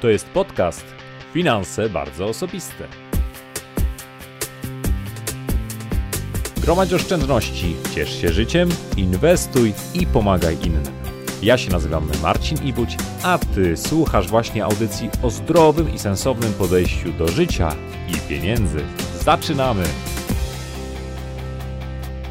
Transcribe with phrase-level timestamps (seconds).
[0.00, 0.84] To jest podcast
[1.32, 2.88] Finanse bardzo osobiste.
[6.62, 10.82] Gromadź oszczędności, ciesz się życiem, inwestuj i pomagaj innym.
[11.42, 17.12] Ja się nazywam Marcin Ibuć, a ty słuchasz właśnie audycji o zdrowym i sensownym podejściu
[17.12, 17.76] do życia
[18.08, 18.78] i pieniędzy.
[19.20, 19.84] Zaczynamy!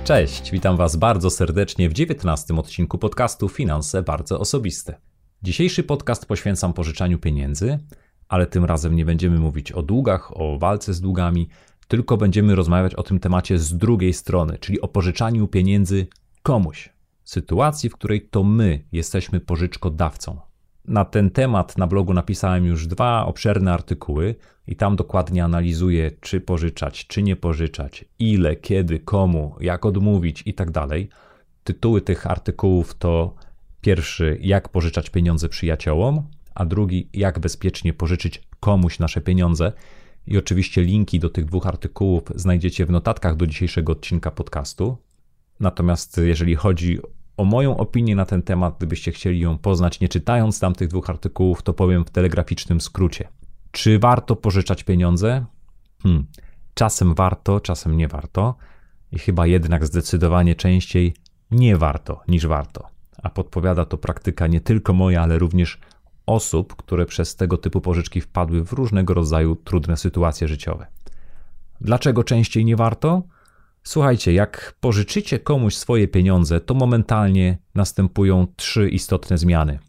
[0.03, 5.06] Cześć, witam Was bardzo serdecznie w 19 odcinku podcastu Finanse bardzo osobiste.
[5.43, 7.79] Dzisiejszy podcast poświęcam pożyczaniu pieniędzy,
[8.27, 11.49] ale tym razem nie będziemy mówić o długach, o walce z długami,
[11.87, 16.07] tylko będziemy rozmawiać o tym temacie z drugiej strony, czyli o pożyczaniu pieniędzy
[16.43, 16.89] komuś.
[17.23, 20.39] Sytuacji, w której to my jesteśmy pożyczkodawcą.
[20.85, 24.35] Na ten temat na blogu napisałem już dwa obszerne artykuły
[24.67, 30.53] i tam dokładnie analizuję, czy pożyczać, czy nie pożyczać, ile, kiedy, komu, jak odmówić i
[30.53, 30.69] tak.
[31.63, 33.35] Tytuły tych artykułów to
[33.87, 39.73] pierwszy, jak pożyczać pieniądze przyjaciołom, a drugi, jak bezpiecznie pożyczyć komuś nasze pieniądze.
[40.27, 44.97] I oczywiście linki do tych dwóch artykułów znajdziecie w notatkach do dzisiejszego odcinka podcastu.
[45.59, 46.99] Natomiast jeżeli chodzi
[47.37, 51.09] o moją opinię na ten temat, gdybyście chcieli ją poznać, nie czytając tam tych dwóch
[51.09, 53.27] artykułów, to powiem w telegraficznym skrócie.
[53.71, 55.45] Czy warto pożyczać pieniądze?
[56.03, 56.25] Hmm.
[56.73, 58.55] Czasem warto, czasem nie warto.
[59.11, 61.13] I chyba jednak zdecydowanie częściej
[61.51, 62.96] nie warto niż warto.
[63.27, 65.79] A podpowiada to praktyka nie tylko moja, ale również
[66.25, 70.87] osób, które przez tego typu pożyczki wpadły w różnego rodzaju trudne sytuacje życiowe.
[71.81, 73.23] Dlaczego częściej nie warto?
[73.83, 79.79] Słuchajcie, jak pożyczycie komuś swoje pieniądze, to momentalnie następują trzy istotne zmiany.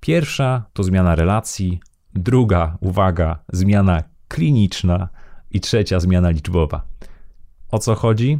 [0.00, 1.80] Pierwsza to zmiana relacji,
[2.14, 5.08] druga, uwaga, zmiana kliniczna
[5.50, 6.82] i trzecia zmiana liczbowa.
[7.70, 8.38] O co chodzi?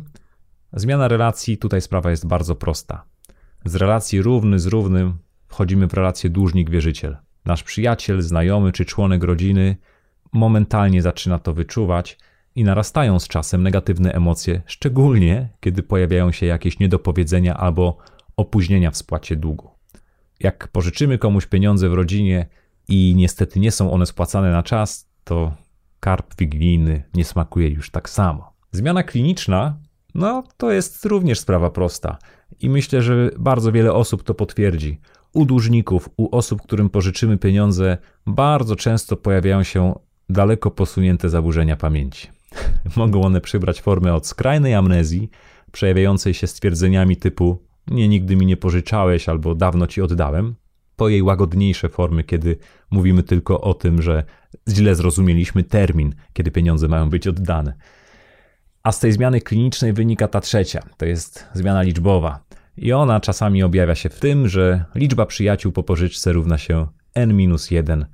[0.73, 3.11] Zmiana relacji, tutaj sprawa jest bardzo prosta.
[3.65, 7.17] Z relacji równy z równym wchodzimy w relację dłużnik-wierzyciel.
[7.45, 9.77] Nasz przyjaciel, znajomy czy członek rodziny
[10.33, 12.19] momentalnie zaczyna to wyczuwać
[12.55, 17.99] i narastają z czasem negatywne emocje, szczególnie kiedy pojawiają się jakieś niedopowiedzenia albo
[18.37, 19.71] opóźnienia w spłacie długu.
[20.41, 22.47] Jak pożyczymy komuś pieniądze w rodzinie
[22.89, 25.55] i niestety nie są one spłacane na czas, to
[26.01, 28.53] karp wigilijny nie smakuje już tak samo.
[28.73, 29.77] Zmiana kliniczna,
[30.15, 32.19] no to jest również sprawa prosta
[32.61, 35.01] i myślę, że bardzo wiele osób to potwierdzi.
[35.33, 39.95] U dłużników, u osób, którym pożyczymy pieniądze, bardzo często pojawiają się
[40.29, 42.29] daleko posunięte zaburzenia pamięci.
[42.97, 45.31] Mogą one przybrać formę od skrajnej amnezji,
[45.73, 50.55] przejawiającej się stwierdzeniami typu nie, nigdy mi nie pożyczałeś albo dawno ci oddałem,
[50.97, 52.57] po jej łagodniejsze formy, kiedy
[52.91, 54.25] mówimy tylko o tym, że
[54.69, 57.75] źle zrozumieliśmy termin, kiedy pieniądze mają być oddane.
[58.83, 62.45] A z tej zmiany klinicznej wynika ta trzecia, to jest zmiana liczbowa.
[62.77, 68.05] I ona czasami objawia się w tym, że liczba przyjaciół po pożyczce równa się n-1,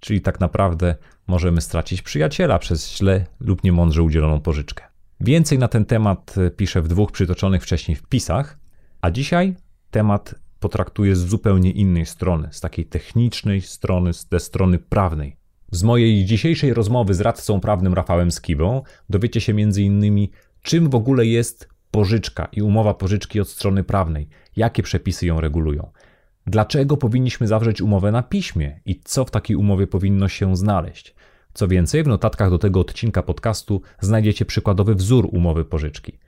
[0.00, 0.94] czyli tak naprawdę
[1.26, 4.84] możemy stracić przyjaciela przez źle lub niemądrze udzieloną pożyczkę.
[5.20, 8.58] Więcej na ten temat piszę w dwóch przytoczonych wcześniej wpisach,
[9.00, 9.56] a dzisiaj
[9.90, 15.36] temat potraktuję z zupełnie innej strony, z takiej technicznej strony, ze strony prawnej.
[15.70, 20.28] Z mojej dzisiejszej rozmowy z radcą prawnym Rafałem Skibą dowiecie się m.in.
[20.62, 25.90] czym w ogóle jest pożyczka i umowa pożyczki od strony prawnej, jakie przepisy ją regulują.
[26.46, 31.14] Dlaczego powinniśmy zawrzeć umowę na piśmie i co w takiej umowie powinno się znaleźć?
[31.54, 36.18] Co więcej, w notatkach do tego odcinka podcastu znajdziecie przykładowy wzór umowy pożyczki.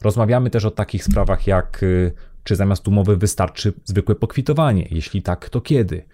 [0.00, 2.12] Rozmawiamy też o takich sprawach jak y,
[2.44, 6.04] czy zamiast umowy wystarczy zwykłe pokwitowanie, jeśli tak, to kiedy?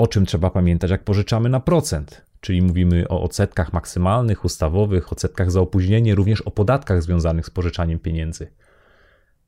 [0.00, 2.22] O czym trzeba pamiętać, jak pożyczamy na procent?
[2.40, 7.98] Czyli mówimy o odsetkach maksymalnych, ustawowych, odsetkach za opóźnienie, również o podatkach związanych z pożyczaniem
[7.98, 8.52] pieniędzy.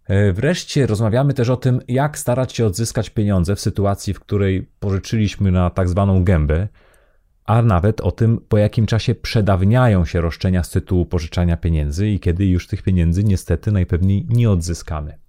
[0.06, 4.68] E, wreszcie rozmawiamy też o tym, jak starać się odzyskać pieniądze w sytuacji, w której
[4.80, 6.68] pożyczyliśmy na tak zwaną gębę,
[7.44, 12.20] a nawet o tym, po jakim czasie przedawniają się roszczenia z tytułu pożyczania pieniędzy i
[12.20, 15.21] kiedy już tych pieniędzy niestety najpewniej nie odzyskamy.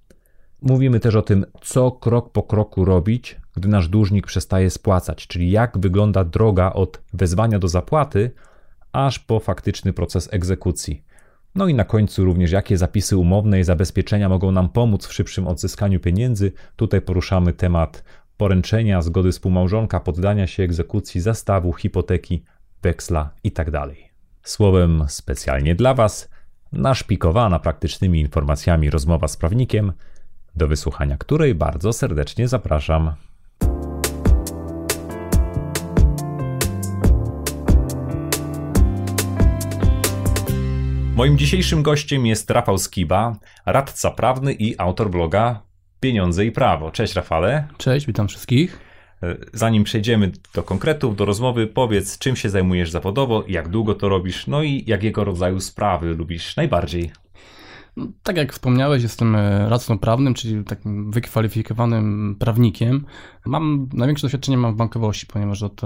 [0.64, 5.52] Mówimy też o tym, co krok po kroku robić, gdy nasz dłużnik przestaje spłacać, czyli
[5.52, 8.32] jak wygląda droga od wezwania do zapłaty
[8.92, 11.04] aż po faktyczny proces egzekucji.
[11.56, 15.48] No i na końcu również jakie zapisy umowne i zabezpieczenia mogą nam pomóc w szybszym
[15.48, 16.52] odzyskaniu pieniędzy.
[16.76, 18.04] Tutaj poruszamy temat
[18.38, 22.44] poręczenia, zgody współmałżonka, poddania się egzekucji, zastawu, hipoteki,
[22.82, 23.72] weksla itd.
[23.72, 23.90] Tak
[24.44, 26.30] Słowem specjalnie dla Was
[26.72, 29.94] naszpikowana praktycznymi informacjami rozmowa z prawnikiem,
[30.56, 33.14] do wysłuchania której bardzo serdecznie zapraszam.
[41.16, 43.36] Moim dzisiejszym gościem jest Rafał Skiba,
[43.66, 45.62] radca prawny i autor bloga
[46.00, 46.92] Pieniądze i Prawo.
[46.92, 47.68] Cześć Rafale.
[47.78, 48.80] Cześć, witam wszystkich.
[49.24, 54.10] E, zanim przejdziemy do konkretów, do rozmowy, powiedz, czym się zajmujesz zawodowo, jak długo to
[54.10, 57.12] robisz, no i jakiego rodzaju sprawy lubisz najbardziej.
[58.24, 63.06] Tak jak wspomniałeś, jestem e, radcą prawnym, czyli takim wykwalifikowanym prawnikiem.
[63.46, 65.82] Mam największe doświadczenie mam w bankowości, ponieważ od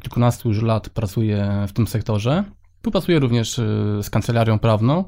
[0.00, 2.44] kilkunastu już lat pracuję w tym sektorze.
[2.76, 3.62] Współpracuję również e,
[4.02, 5.04] z kancelarią prawną.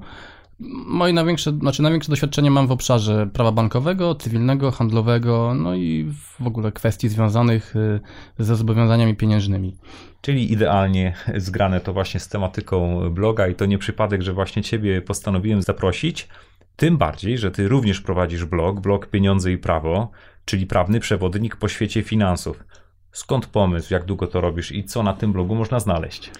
[0.86, 6.46] Moje największe, znaczy największe doświadczenie mam w obszarze prawa bankowego, cywilnego, handlowego, no i w
[6.46, 8.00] ogóle kwestii związanych y,
[8.38, 9.76] ze zobowiązaniami pieniężnymi.
[10.20, 15.02] Czyli idealnie zgrane to właśnie z tematyką bloga i to nie przypadek, że właśnie Ciebie
[15.02, 16.28] postanowiłem zaprosić.
[16.76, 20.10] Tym bardziej, że Ty również prowadzisz blog, blog Pieniądze i Prawo,
[20.44, 22.64] czyli prawny przewodnik po świecie finansów.
[23.12, 26.30] Skąd pomysł, jak długo to robisz i co na tym blogu można znaleźć?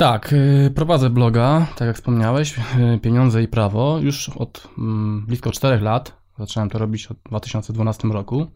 [0.00, 5.50] Tak, y, prowadzę bloga, tak jak wspomniałeś, y, Pieniądze i Prawo, już od mm, blisko
[5.52, 6.16] 4 lat.
[6.38, 8.46] Zacząłem to robić w 2012 roku.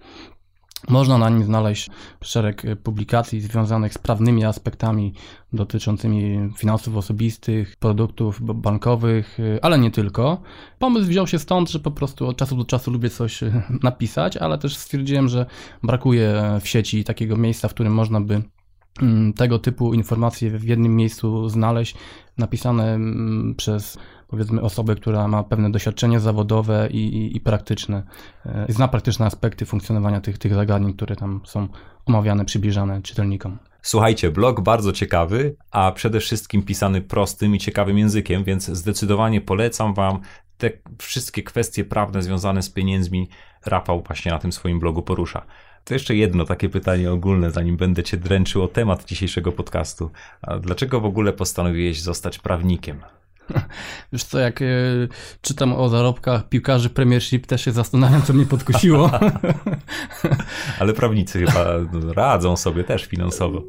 [0.88, 1.90] Można na nim znaleźć
[2.22, 5.14] szereg y, publikacji związanych z prawnymi aspektami
[5.52, 10.42] dotyczącymi finansów osobistych, produktów bankowych, ale nie tylko.
[10.78, 13.40] Pomysł wziął się stąd, że po prostu od czasu do czasu lubię coś
[13.82, 15.46] napisać, ale też stwierdziłem, że
[15.82, 18.42] brakuje w sieci takiego miejsca, w którym można by
[19.36, 21.96] tego typu informacje w jednym miejscu znaleźć,
[22.38, 23.98] napisane mm, przez
[24.28, 28.02] powiedzmy osobę, która ma pewne doświadczenie zawodowe i, i, i praktyczne,
[28.46, 31.68] e, zna praktyczne aspekty funkcjonowania tych, tych zagadnień, które tam są
[32.06, 33.58] omawiane, przybliżane czytelnikom.
[33.82, 39.94] Słuchajcie, blog bardzo ciekawy, a przede wszystkim pisany prostym i ciekawym językiem, więc zdecydowanie polecam
[39.94, 40.20] Wam
[40.58, 43.28] te wszystkie kwestie prawne związane z pieniędzmi.
[43.66, 45.46] Rafał właśnie na tym swoim blogu porusza.
[45.84, 50.10] To jeszcze jedno takie pytanie ogólne, zanim będę cię dręczył o temat dzisiejszego podcastu.
[50.42, 53.00] A dlaczego w ogóle postanowiłeś zostać prawnikiem?
[54.12, 55.08] Wiesz co, jak y,
[55.42, 59.10] czytam o zarobkach piłkarzy Premiership, też się zastanawiam, co mnie podkusiło.
[60.80, 61.66] ale prawnicy chyba
[62.14, 63.62] radzą sobie też finansowo.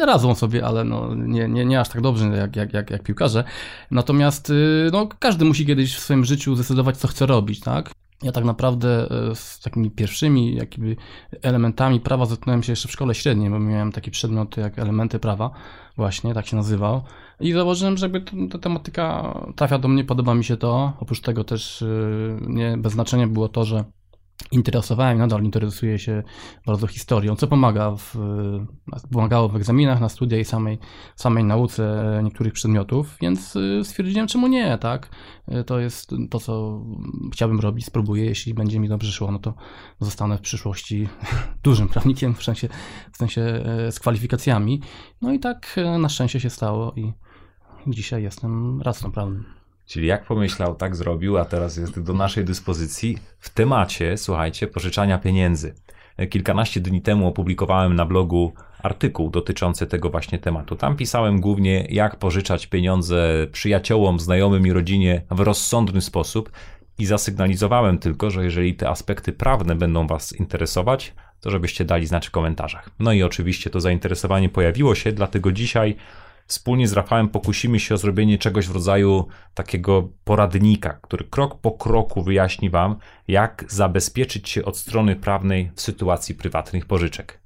[0.00, 3.44] Radzą sobie, ale no, nie, nie, nie aż tak dobrze jak, jak, jak, jak piłkarze.
[3.90, 7.90] Natomiast y, no, każdy musi kiedyś w swoim życiu zdecydować, co chce robić, tak?
[8.22, 10.96] Ja tak naprawdę e, z takimi pierwszymi jakby
[11.42, 15.50] elementami prawa zetknąłem się jeszcze w szkole średniej, bo miałem taki przedmiot jak elementy prawa,
[15.96, 17.02] właśnie tak się nazywał.
[17.40, 20.92] I założyłem, że jakby ta tematyka trafia do mnie, podoba mi się to.
[21.00, 21.86] Oprócz tego też e,
[22.40, 23.84] nie bez znaczenia było to, że
[24.52, 26.22] interesowałem, nadal interesuję się
[26.66, 28.14] bardzo historią, co pomaga w,
[29.12, 30.78] pomagało w egzaminach, na studia i samej,
[31.16, 35.10] samej nauce niektórych przedmiotów, więc y, stwierdziłem, czemu nie, tak?
[35.48, 36.84] Y, to jest to, co
[37.32, 39.54] chciałbym robić, spróbuję, jeśli będzie mi dobrze szło, no to
[40.00, 41.08] zostanę w przyszłości
[41.62, 42.68] dużym prawnikiem, w sensie,
[43.12, 44.80] w sensie e, z kwalifikacjami.
[45.22, 47.12] No i tak e, na szczęście się stało i
[47.86, 49.57] dzisiaj jestem radcą prawnym.
[49.88, 55.18] Czyli jak pomyślał, tak zrobił, a teraz jest do naszej dyspozycji w temacie, słuchajcie, pożyczania
[55.18, 55.74] pieniędzy.
[56.30, 58.52] Kilkanaście dni temu opublikowałem na blogu
[58.82, 60.76] artykuł dotyczący tego właśnie tematu.
[60.76, 66.50] Tam pisałem głównie, jak pożyczać pieniądze przyjaciołom, znajomym i rodzinie w rozsądny sposób
[66.98, 72.28] i zasygnalizowałem tylko, że jeżeli te aspekty prawne będą Was interesować, to żebyście dali znać
[72.28, 72.90] w komentarzach.
[72.98, 75.96] No i oczywiście to zainteresowanie pojawiło się, dlatego dzisiaj
[76.48, 81.70] wspólnie z Rafałem pokusimy się o zrobienie czegoś w rodzaju takiego poradnika, który krok po
[81.72, 82.96] kroku wyjaśni Wam,
[83.28, 87.40] jak zabezpieczyć się od strony prawnej w sytuacji prywatnych pożyczek.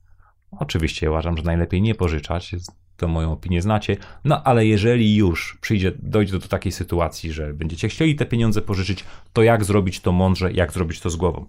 [0.50, 2.54] Oczywiście uważam, że najlepiej nie pożyczać,
[2.96, 7.88] to moją opinię znacie, no ale jeżeli już przyjdzie, dojdzie do takiej sytuacji, że będziecie
[7.88, 11.46] chcieli te pieniądze pożyczyć, to jak zrobić to mądrze, jak zrobić to z głową.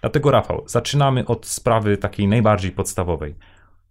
[0.00, 3.34] Dlatego Rafał, zaczynamy od sprawy takiej najbardziej podstawowej.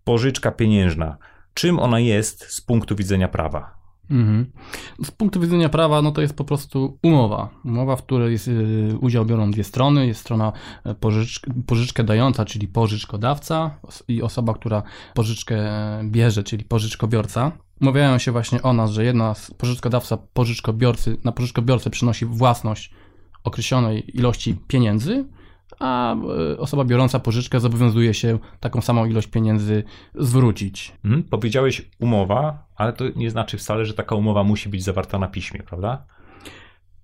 [0.04, 1.18] Pożyczka pieniężna
[1.56, 3.76] czym ona jest z punktu widzenia prawa?
[4.12, 4.52] Mhm.
[5.04, 7.50] Z punktu widzenia prawa, no to jest po prostu umowa.
[7.66, 10.08] Umowa, w której jest, y, udział biorą dwie strony.
[10.08, 10.52] Jest strona
[10.84, 14.84] e, pożycz, pożyczkę dająca, czyli pożyczkodawca i osoba, która
[15.14, 15.58] pożyczkę
[16.04, 17.52] bierze, czyli pożyczkobiorca.
[17.82, 22.92] Umawiają się właśnie o nas, że jedna z pożyczkodawca pożyczkobiorcy, na pożyczkobiorcę przynosi własność
[23.44, 25.26] określonej ilości pieniędzy,
[25.80, 29.84] a e, osoba biorąca pożyczkę zobowiązuje się taką samą ilość pieniędzy
[30.16, 30.94] zwrócić.
[31.04, 35.28] Hmm, powiedziałeś umowa, ale to nie znaczy wcale, że taka umowa musi być zawarta na
[35.28, 36.06] piśmie, prawda?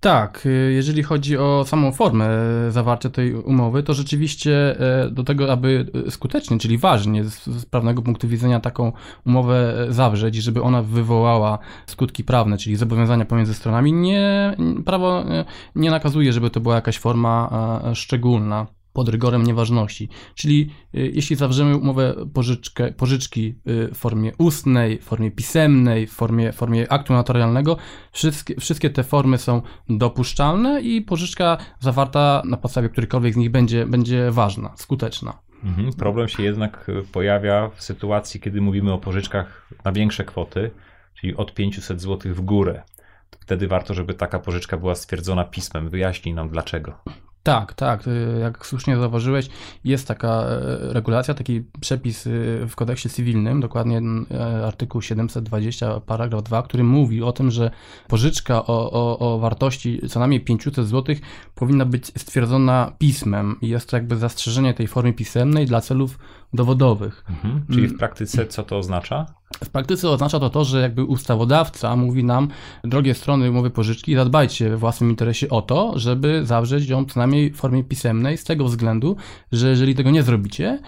[0.02, 2.30] Tak, y, jeżeli chodzi o samą formę
[2.70, 8.28] zawarcia tej umowy, to rzeczywiście e, do tego, aby skutecznie, czyli ważnie z prawnego punktu
[8.28, 8.92] widzenia taką
[9.26, 14.56] umowę e, zawrzeć i żeby ona wywołała skutki prawne, czyli zobowiązania pomiędzy stronami, nie,
[14.86, 17.52] prawo e, nie nakazuje, żeby to była jakaś forma
[17.94, 20.10] szczególna pod rygorem nieważności.
[20.36, 26.12] Czyli y, jeśli zawrzemy umowę pożyczkę, pożyczki y, w formie ustnej, w formie pisemnej, w
[26.12, 27.78] formie, formie aktu notarialnego,
[28.12, 33.86] wszystkie, wszystkie te formy są dopuszczalne i pożyczka zawarta na podstawie którykolwiek z nich będzie,
[33.86, 35.40] będzie ważna, skuteczna.
[35.64, 35.94] Mhm.
[35.94, 40.72] Problem się jednak pojawia w sytuacji, kiedy mówimy o pożyczkach na większe kwoty,
[41.14, 42.84] czyli od 500 zł w górę.
[43.40, 45.90] Wtedy warto, żeby taka pożyczka była stwierdzona pismem.
[45.90, 47.02] Wyjaśnij nam dlaczego.
[47.44, 48.08] Tak, tak.
[48.08, 49.50] Y, jak słusznie zauważyłeś,
[49.84, 56.44] jest taka e, regulacja, taki przepis y, w kodeksie cywilnym, dokładnie e, artykuł 720, paragraf
[56.44, 57.72] 2, który mówi o tym, że
[58.08, 61.16] pożyczka o, o, o wartości co najmniej 500 zł
[61.56, 66.20] powinna być stwierdzona pismem jest to jakby zastrzeżenie tej formy pisemnej dla celów
[66.54, 67.26] dowodowych.
[67.30, 67.66] Mhm.
[67.72, 69.26] Czyli w praktyce co to oznacza?
[69.64, 72.48] W praktyce oznacza to to, że jakby ustawodawca mówi nam,
[72.84, 77.52] drogie strony umowy pożyczki, zadbajcie we własnym interesie o to, żeby zawrzeć ją co najmniej
[77.52, 79.16] w formie pisemnej, z tego względu,
[79.52, 80.80] że jeżeli tego nie zrobicie,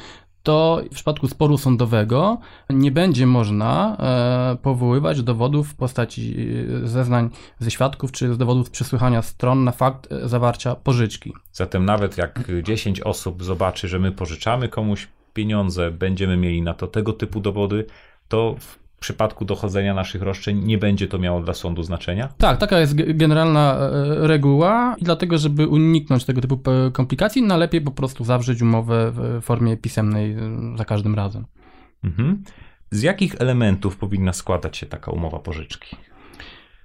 [0.43, 2.37] to w przypadku sporu sądowego
[2.69, 6.35] nie będzie można e, powoływać dowodów w postaci
[6.83, 7.29] e, zeznań
[7.59, 11.33] ze świadków czy z dowodów przesłuchania stron na fakt e, zawarcia pożyczki.
[11.51, 16.87] Zatem nawet jak 10 osób zobaczy, że my pożyczamy komuś pieniądze, będziemy mieli na to
[16.87, 17.85] tego typu dowody,
[18.27, 22.29] to w przypadku dochodzenia naszych roszczeń nie będzie to miało dla sądu znaczenia?
[22.37, 26.59] Tak, taka jest generalna e, reguła i dlatego, żeby uniknąć tego typu
[26.93, 30.37] komplikacji, najlepiej po prostu zawrzeć umowę w formie pisemnej e,
[30.77, 31.45] za każdym razem.
[32.03, 32.43] Mhm.
[32.91, 35.95] Z jakich elementów powinna składać się taka umowa pożyczki?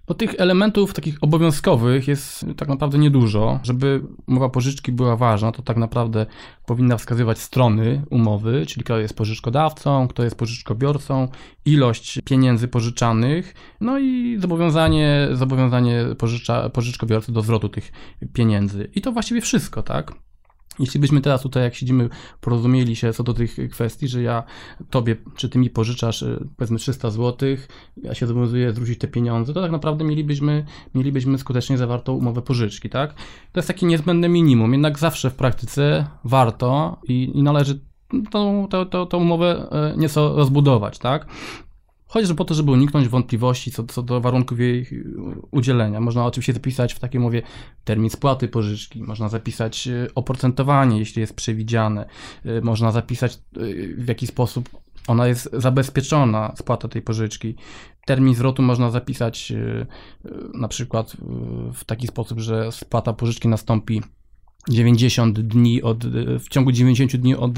[0.08, 3.60] Bo tych elementów takich obowiązkowych jest tak naprawdę niedużo.
[3.62, 6.26] Żeby umowa pożyczki była ważna, to tak naprawdę
[6.66, 11.28] powinna wskazywać strony umowy, czyli kto jest pożyczkodawcą, kto jest pożyczkobiorcą,
[11.64, 17.92] ilość pieniędzy pożyczanych, no i zobowiązanie, zobowiązanie pożycza, pożyczkobiorcy do zwrotu tych
[18.32, 18.90] pieniędzy.
[18.94, 20.27] I to właściwie wszystko, tak?
[20.80, 22.08] Jeśli byśmy teraz tutaj, jak siedzimy,
[22.40, 24.42] porozumieli się co do tych kwestii, że ja
[24.90, 27.48] tobie, czy ty mi pożyczasz e, powiedzmy 300 zł,
[27.96, 32.90] ja się zobowiązuję zwrócić te pieniądze, to tak naprawdę mielibyśmy, mielibyśmy skutecznie zawartą umowę pożyczki,
[32.90, 33.14] tak?
[33.52, 37.80] To jest takie niezbędne minimum, jednak zawsze w praktyce warto i, i należy
[38.30, 41.26] tą, tą, tą, tą umowę e, nieco rozbudować, tak?
[42.08, 44.86] Chociażby po to, żeby uniknąć wątpliwości co, co do warunków jej
[45.50, 46.00] udzielenia.
[46.00, 47.42] Można oczywiście zapisać w takiej mowie
[47.84, 52.08] termin spłaty pożyczki, można zapisać e, oprocentowanie, jeśli jest przewidziane,
[52.44, 53.38] e, można zapisać
[53.96, 54.68] w jaki sposób
[55.06, 57.54] ona jest zabezpieczona, spłata tej pożyczki.
[58.06, 59.52] Termin zwrotu można zapisać
[60.54, 61.16] na przykład
[61.74, 64.02] w taki sposób, że spłata pożyczki nastąpi
[64.68, 66.06] 90 dni od,
[66.38, 67.52] w ciągu 90 dni od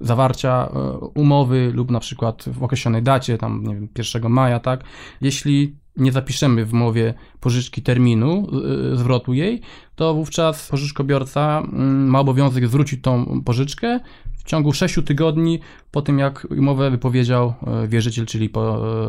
[0.00, 4.84] zawarcia e, umowy lub na przykład w określonej dacie, tam nie wiem, 1 maja, tak?
[5.20, 8.46] Jeśli nie zapiszemy w umowie pożyczki terminu
[8.92, 9.60] e, zwrotu jej,
[9.96, 14.00] to wówczas pożyczkobiorca mm, ma obowiązek zwrócić tą pożyczkę
[14.38, 18.50] w ciągu 6 tygodni po tym, jak umowę wypowiedział e, wierzyciel, czyli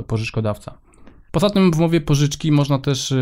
[0.08, 0.88] pożyczkodawca.
[1.31, 3.15] Poza tym w umowie pożyczki można też y,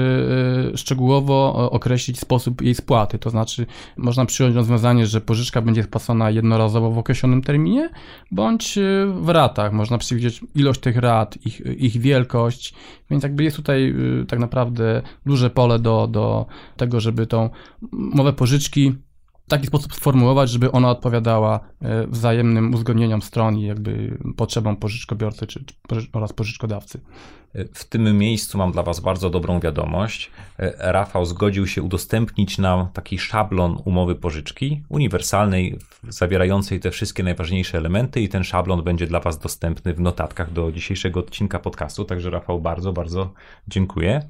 [0.73, 3.65] y, szczegółowo określić sposób jej spłaty, to znaczy
[3.97, 7.89] można przyjąć rozwiązanie, że pożyczka będzie spłacona jednorazowo w określonym terminie,
[8.31, 9.73] bądź y, w ratach.
[9.73, 12.73] Można przewidzieć ilość tych rat, ich, ich wielkość,
[13.09, 13.95] więc jakby jest tutaj
[14.27, 16.45] tak naprawdę duże pole do, do
[16.77, 17.49] tego, żeby tą
[17.91, 18.95] umowę pożyczki
[19.47, 25.65] taki sposób sformułować, żeby ona odpowiadała e, wzajemnym uzgodnieniom stron i jakby potrzebom pożyczkobiorcy czy,
[26.13, 27.01] oraz pożyczkodawcy.
[27.73, 30.31] W tym miejscu mam dla Was bardzo dobrą wiadomość.
[30.59, 37.77] E, Rafał zgodził się udostępnić nam taki szablon umowy pożyczki, uniwersalnej, zawierającej te wszystkie najważniejsze
[37.77, 42.05] elementy, i ten szablon będzie dla Was dostępny w notatkach do dzisiejszego odcinka podcastu.
[42.05, 43.33] Także, Rafał, bardzo, bardzo
[43.67, 44.27] dziękuję.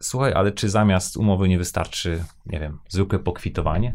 [0.00, 3.94] Słuchaj, ale czy zamiast umowy nie wystarczy, nie wiem, zwykłe pokwitowanie?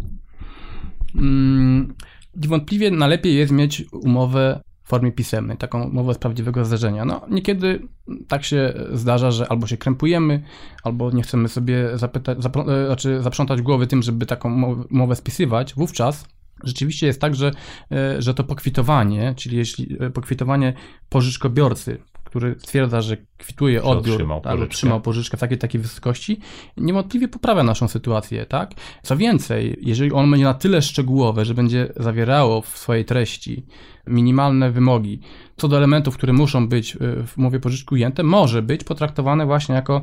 [1.15, 1.93] Mm,
[2.35, 7.05] niewątpliwie najlepiej jest mieć umowę w formie pisemnej, taką umowę z prawdziwego zdarzenia.
[7.05, 7.87] No, niekiedy
[8.27, 10.43] tak się zdarza, że albo się krępujemy,
[10.83, 15.73] albo nie chcemy sobie zapytać, zapro, e, znaczy zaprzątać głowy tym, żeby taką umowę spisywać.
[15.73, 16.25] Wówczas
[16.63, 17.51] rzeczywiście jest tak, że,
[17.91, 20.73] e, że to pokwitowanie, czyli jeśli e, pokwitowanie
[21.09, 21.97] pożyczkobiorcy
[22.33, 24.71] który stwierdza, że kwituje odbiór, otrzymał, tak, pożyczkę.
[24.71, 26.39] otrzymał pożyczkę w takiej, takiej wysokości,
[26.77, 28.71] niewątpliwie poprawia naszą sytuację, tak?
[29.03, 33.65] Co więcej, jeżeli on będzie na tyle szczegółowe, że będzie zawierało w swojej treści
[34.07, 35.19] minimalne wymogi
[35.57, 39.75] co do elementów, które muszą być y, w umowie pożyczki ujęte, może być potraktowane właśnie
[39.75, 40.01] jako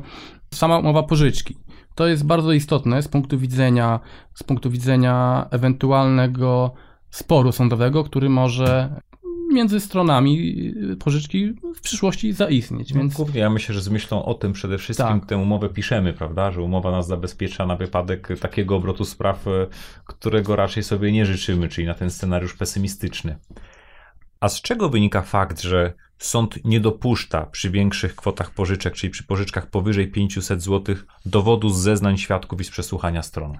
[0.53, 1.57] sama umowa pożyczki.
[1.95, 3.99] To jest bardzo istotne z punktu widzenia,
[4.33, 6.73] z punktu widzenia ewentualnego
[7.09, 9.01] sporu sądowego, który może
[9.51, 10.55] między stronami
[10.99, 12.93] pożyczki w przyszłości zaistnieć.
[12.93, 13.19] No, więc...
[13.19, 15.25] No, ja myślę, że z myślą o tym przede wszystkim tak.
[15.25, 16.51] tę umowę piszemy, prawda?
[16.51, 19.67] Że umowa nas zabezpiecza na wypadek takiego obrotu spraw, e,
[20.05, 23.37] którego raczej sobie nie życzymy, czyli na ten scenariusz pesymistyczny.
[24.39, 29.23] A z czego wynika fakt, że sąd nie dopuszcza przy większych kwotach pożyczek, czyli przy
[29.23, 33.57] pożyczkach powyżej 500 zł, dowodu z zeznań świadków i z przesłuchania stron?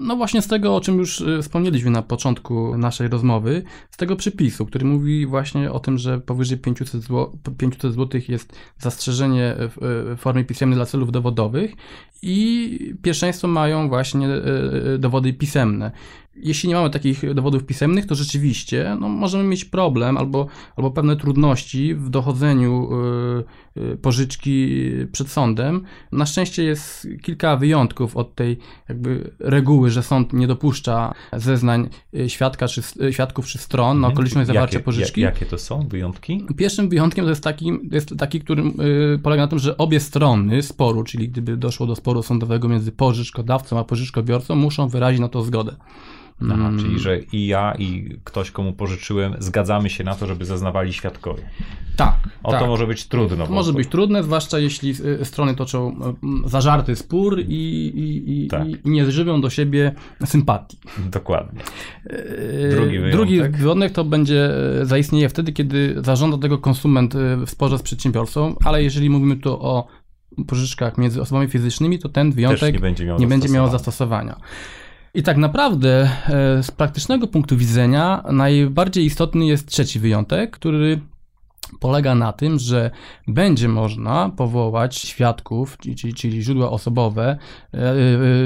[0.00, 4.16] No właśnie z tego, o czym już y, wspomnieliśmy na początku naszej rozmowy, z tego
[4.16, 10.16] przepisu, który mówi właśnie o tym, że powyżej 500 zł, 500 zł jest zastrzeżenie w
[10.18, 11.72] formie pisemnej dla celów dowodowych
[12.22, 14.28] i pierwszeństwo mają właśnie
[14.98, 15.90] dowody pisemne
[16.42, 21.16] jeśli nie mamy takich dowodów pisemnych, to rzeczywiście no, możemy mieć problem albo, albo pewne
[21.16, 22.88] trudności w dochodzeniu
[23.76, 24.68] y, y, pożyczki
[25.12, 25.84] przed sądem.
[26.12, 32.30] Na szczęście jest kilka wyjątków od tej jakby reguły, że sąd nie dopuszcza zeznań y,
[32.30, 34.12] świadka czy, świadków czy stron na mhm.
[34.12, 35.20] okoliczność zawarcia jakie, pożyczki.
[35.20, 36.46] Jakie to są wyjątki?
[36.56, 38.62] Pierwszym wyjątkiem to jest taki, jest taki który
[39.22, 43.78] polega na tym, że obie strony sporu, czyli gdyby doszło do sporu sądowego między pożyczkodawcą
[43.78, 45.76] a pożyczkobiorcą, muszą wyrazić na to zgodę.
[46.42, 46.78] Aha, mm.
[46.78, 51.42] Czyli, że i ja, i ktoś, komu pożyczyłem, zgadzamy się na to, żeby zeznawali świadkowie.
[51.96, 52.14] Tak.
[52.42, 52.60] O tak.
[52.60, 53.46] to może być trudno.
[53.46, 55.96] Może być trudne, zwłaszcza jeśli y, strony toczą
[56.46, 58.68] y, zażarty spór i, i, i, tak.
[58.84, 60.78] i nie żywią do siebie sympatii.
[61.10, 61.60] Dokładnie.
[62.06, 63.12] Y, Drugi wyjątek.
[63.12, 64.50] Drugi wyjątek to będzie
[64.82, 67.14] zaistnieje wtedy, kiedy zażąda tego konsument
[67.46, 69.86] w sporze z przedsiębiorcą, ale jeżeli mówimy tu o
[70.46, 74.40] pożyczkach między osobami fizycznymi, to ten wyjątek nie będzie miał, nie będzie miał zastosowania.
[75.14, 81.00] I tak naprawdę e, z praktycznego punktu widzenia najbardziej istotny jest trzeci wyjątek, który
[81.80, 82.90] polega na tym, że
[83.28, 87.38] będzie można powołać świadków, czyli, czyli źródła osobowe,
[87.74, 87.78] e,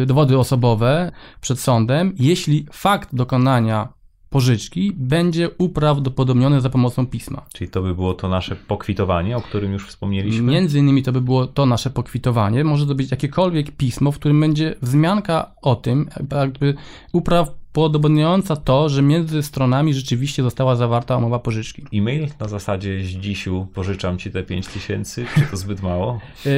[0.03, 3.89] e, dowody osobowe przed sądem, jeśli fakt dokonania
[4.33, 7.43] pożyczki będzie uprawdopodobnione za pomocą pisma.
[7.53, 10.53] Czyli to by było to nasze pokwitowanie, o którym już wspomnieliśmy?
[10.53, 12.65] Między innymi to by było to nasze pokwitowanie.
[12.65, 16.75] Może to być jakiekolwiek pismo, w którym będzie wzmianka o tym, jakby
[17.13, 21.83] upraw podobniająca to, że między stronami rzeczywiście została zawarta umowa pożyczki.
[21.95, 26.21] E-mail na zasadzie z dzisiu pożyczam ci te 5 tysięcy, czy to zbyt mało?
[26.45, 26.53] Yy,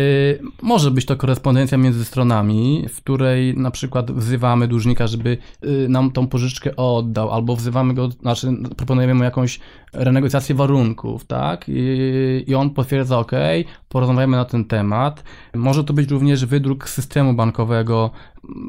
[0.63, 6.11] może być to korespondencja między stronami, w której na przykład wzywamy dłużnika, żeby yy, nam
[6.11, 9.61] tą pożyczkę oddał, albo wzywamy go, znaczy proponujemy mu jakąś
[9.95, 11.65] renegocjację warunków, tak?
[11.69, 13.33] I, i on potwierdza, OK,
[13.89, 15.25] porozmawiamy na ten temat.
[15.55, 18.11] Może to być również wydruk systemu bankowego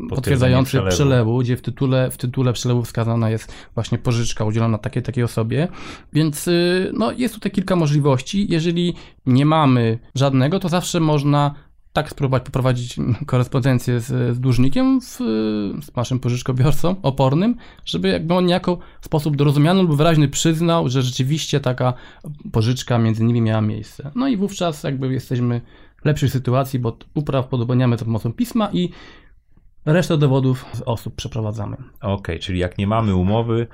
[0.10, 0.90] potwierdzający przelewu.
[0.90, 5.68] przelewu, gdzie w tytule, w tytule przelewu wskazana jest właśnie pożyczka udzielona takiej takiej osobie.
[6.14, 8.52] Więc y, no, jest tutaj kilka możliwości.
[8.52, 8.94] Jeżeli
[9.26, 11.56] nie mamy żadnego, to zawsze można
[11.96, 15.18] tak spróbować poprowadzić korespondencję z, z dłużnikiem, w,
[15.86, 17.56] z naszym pożyczkobiorcą opornym,
[17.86, 21.94] żeby jakby on niejako w sposób dorozumiany lub wyraźny przyznał, że rzeczywiście taka
[22.52, 24.12] pożyczka między nimi miała miejsce.
[24.16, 25.62] No i wówczas jakby jesteśmy
[26.02, 28.90] w lepszej sytuacji, bo upraw podobaniamy za pomocą pisma i
[29.86, 31.76] resztę dowodów z osób przeprowadzamy.
[31.76, 33.68] Okej, okay, czyli jak nie mamy umowy,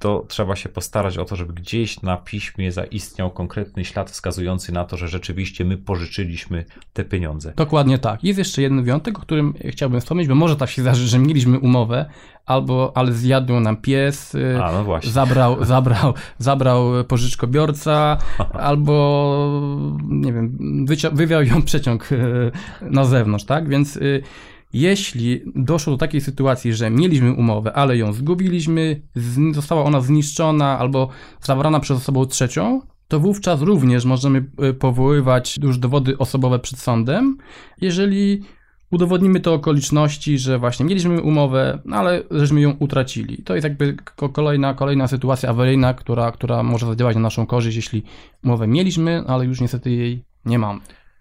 [0.00, 4.84] to trzeba się postarać o to, żeby gdzieś na piśmie zaistniał konkretny ślad wskazujący na
[4.84, 7.52] to, że rzeczywiście my pożyczyliśmy te pieniądze.
[7.56, 8.24] Dokładnie tak.
[8.24, 11.58] Jest jeszcze jeden wyjątek, o którym chciałbym wspomnieć, bo może tak się zdarzyć, że mieliśmy
[11.58, 12.06] umowę,
[12.46, 18.18] albo ale zjadł nam pies, A, no zabrał, zabrał, zabrał pożyczkobiorca,
[18.70, 19.60] albo
[20.08, 20.58] nie wiem,
[21.12, 22.50] wywiał ją przeciąg y,
[22.82, 23.68] na zewnątrz, tak?
[23.68, 24.22] Więc y,
[24.72, 29.02] jeśli doszło do takiej sytuacji, że mieliśmy umowę, ale ją zgubiliśmy,
[29.52, 31.08] została ona zniszczona albo
[31.40, 37.38] zabrana przez osobę trzecią, to wówczas również możemy e, powoływać już dowody osobowe przed sądem,
[37.80, 38.42] jeżeli
[38.90, 43.42] udowodnimy to okoliczności, że właśnie mieliśmy umowę, no ale żeśmy ją utracili.
[43.42, 43.96] To jest jakby
[44.32, 48.02] kolejna, kolejna sytuacja awaryjna, która, która może zadziałać na naszą korzyść, jeśli
[48.44, 50.80] umowę mieliśmy, ale już niestety jej nie mamy.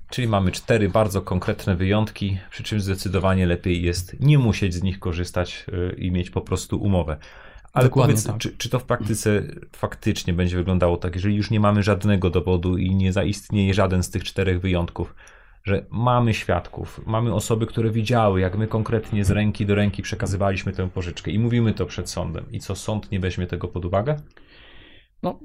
[0.10, 5.00] Czyli mamy cztery bardzo konkretne wyjątki, przy czym zdecydowanie lepiej jest nie musieć z nich
[5.00, 7.18] korzystać y, i mieć po prostu umowę.
[7.74, 8.38] Ale Dokładnie powiedz, tak.
[8.38, 9.44] czy, czy to w praktyce
[9.76, 14.10] faktycznie będzie wyglądało tak, jeżeli już nie mamy żadnego dowodu i nie zaistnieje żaden z
[14.10, 15.16] tych czterech wyjątków,
[15.64, 20.72] że mamy świadków, mamy osoby, które widziały, jak my konkretnie z ręki do ręki przekazywaliśmy
[20.72, 22.46] tę pożyczkę i mówimy to przed sądem.
[22.52, 24.16] I co sąd nie weźmie tego pod uwagę?
[25.24, 25.40] No,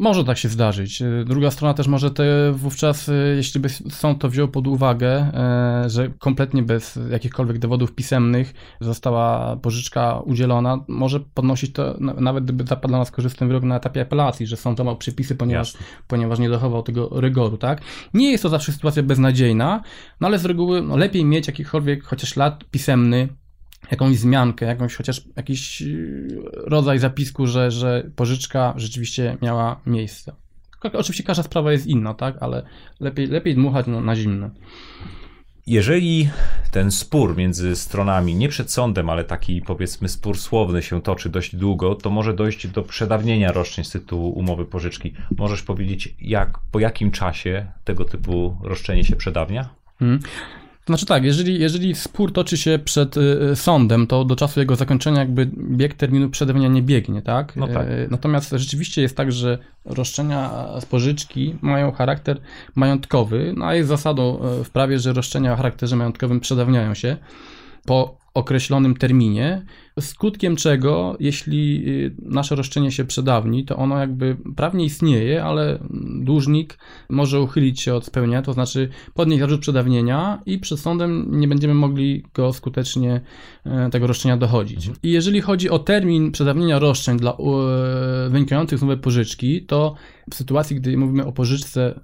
[0.00, 1.02] może tak się zdarzyć.
[1.24, 5.90] Druga strona też może te wówczas, e, jeśli by sąd to wziął pod uwagę, e,
[5.90, 12.92] że kompletnie bez jakichkolwiek dowodów pisemnych została pożyczka udzielona, może podnosić to, nawet gdyby zapadł
[12.92, 15.76] na nas korzystny wyrok na etapie apelacji, że sąd złamał przepisy, ponieważ,
[16.08, 17.80] ponieważ nie dochował tego rygoru, tak?
[18.14, 19.82] Nie jest to zawsze sytuacja beznadziejna,
[20.20, 23.28] no ale z reguły no, lepiej mieć jakikolwiek chociaż lat pisemny,
[23.94, 30.32] jakąś zmiankę, jakąś chociaż jakiś y, rodzaj zapisku, że, że pożyczka rzeczywiście miała miejsce.
[30.92, 32.62] Oczywiście każda sprawa jest inna, tak, ale
[33.00, 34.50] lepiej, lepiej dmuchać na, na zimno.
[35.66, 36.30] Jeżeli
[36.70, 41.56] ten spór między stronami, nie przed sądem, ale taki powiedzmy spór słowny się toczy dość
[41.56, 45.14] długo, to może dojść do przedawnienia roszczeń z tytułu umowy pożyczki.
[45.38, 49.68] Możesz powiedzieć, jak, po jakim czasie tego typu roszczenie się przedawnia?
[49.98, 50.20] Hmm.
[50.86, 55.20] Znaczy tak, jeżeli, jeżeli spór toczy się przed y, sądem, to do czasu jego zakończenia
[55.20, 57.56] jakby bieg terminu przedawnienia nie biegnie, tak?
[57.56, 57.88] No tak.
[57.88, 62.40] Y, natomiast rzeczywiście jest tak, że roszczenia z pożyczki mają charakter
[62.74, 67.16] majątkowy, no a jest zasadą y, w prawie, że roszczenia o charakterze majątkowym przedawniają się
[67.86, 69.62] po określonym terminie,
[70.00, 75.78] skutkiem czego, jeśli y, nasze roszczenie się przedawni, to ono jakby prawnie istnieje, ale
[76.20, 81.48] dłużnik może uchylić się od spełnienia, to znaczy podnieść zarzut przedawnienia i przed sądem nie
[81.48, 83.20] będziemy mogli go skutecznie
[83.64, 84.90] e, tego roszczenia dochodzić.
[85.02, 87.36] I jeżeli chodzi o termin przedawnienia roszczeń dla e,
[88.30, 89.94] wynikających z nowej pożyczki, to
[90.30, 92.00] w sytuacji, gdy mówimy o pożyczce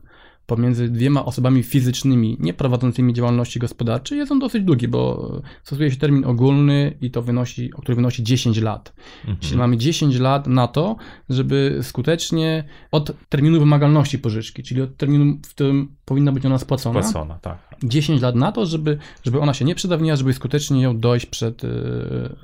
[0.50, 5.32] pomiędzy dwiema osobami fizycznymi nieprowadzącymi działalności gospodarczej jest on dosyć długi, bo
[5.62, 8.92] stosuje się termin ogólny i to wynosi, który wynosi 10 lat.
[9.20, 9.38] Mhm.
[9.40, 10.96] Czyli mamy 10 lat na to,
[11.28, 17.02] żeby skutecznie od terminu wymagalności pożyczki, czyli od terminu, w którym powinna być ona spłacona.
[17.02, 17.58] Spłacona, tak.
[17.82, 21.64] 10 lat na to, żeby, żeby ona się nie przedawniła, żeby skutecznie ją dojść przed
[21.64, 21.68] y,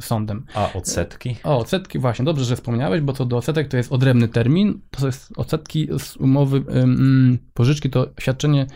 [0.00, 0.46] sądem.
[0.54, 1.36] A odsetki?
[1.44, 5.06] O, odsetki właśnie, dobrze, że wspomniałeś, bo co do odsetek to jest odrębny termin, to
[5.06, 6.62] jest odsetki z umowy y,
[7.54, 8.66] pożyczki, to świadczenie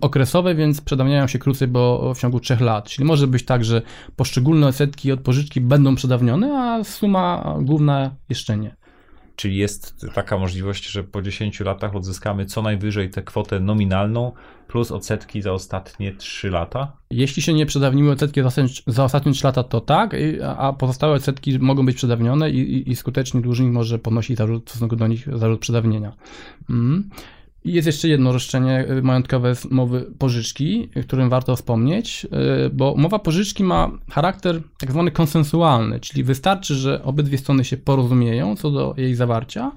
[0.00, 2.88] okresowe, więc przedawniają się krócej, bo w ciągu 3 lat.
[2.88, 3.82] Czyli może być tak, że
[4.16, 8.83] poszczególne odsetki od pożyczki będą przedawnione, a suma główna jeszcze nie.
[9.36, 14.32] Czyli jest taka możliwość, że po 10 latach odzyskamy co najwyżej tę kwotę nominalną
[14.68, 16.92] plus odsetki za ostatnie 3 lata?
[17.10, 18.40] Jeśli się nie przedawniły odsetki
[18.86, 20.16] za ostatnie 3 lata, to tak,
[20.56, 24.70] a pozostałe odsetki mogą być przedawnione i, i, i skutecznie dłużnik może ponosić zarzut w
[24.70, 26.12] stosunku do nich zarzut przedawnienia.
[26.70, 27.10] Mm.
[27.64, 32.26] Jest jeszcze jedno roszczenie y, majątkowe z umowy pożyczki, y, którym warto wspomnieć,
[32.66, 37.76] y, bo umowa pożyczki ma charakter tak zwany konsensualny, czyli wystarczy, że obydwie strony się
[37.76, 39.72] porozumieją co do jej zawarcia,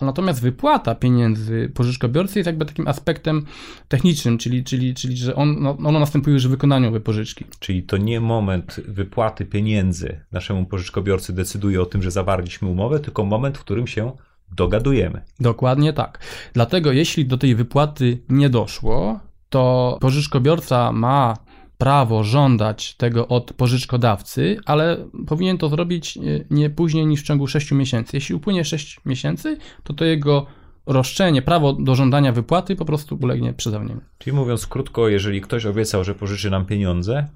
[0.00, 3.46] natomiast wypłata pieniędzy pożyczkobiorcy jest jakby takim aspektem
[3.88, 7.44] technicznym, czyli, czyli, czyli że on, no, ono następuje już w wykonaniu wypożyczki.
[7.58, 13.24] Czyli to nie moment wypłaty pieniędzy naszemu pożyczkobiorcy decyduje o tym, że zawarliśmy umowę, tylko
[13.24, 14.12] moment, w którym się
[14.56, 15.22] dogadujemy.
[15.40, 16.18] Dokładnie tak.
[16.52, 21.36] Dlatego jeśli do tej wypłaty nie doszło, to pożyczkobiorca ma
[21.78, 27.46] prawo żądać tego od pożyczkodawcy, ale powinien to zrobić e, nie później niż w ciągu
[27.46, 28.16] 6 miesięcy.
[28.16, 30.46] Jeśli upłynie 6 miesięcy, to to jego
[30.86, 34.00] roszczenie, prawo do żądania wypłaty po prostu ulegnie przedawnieniu.
[34.18, 37.26] Czyli mówiąc krótko, jeżeli ktoś obiecał, że pożyczy nam pieniądze,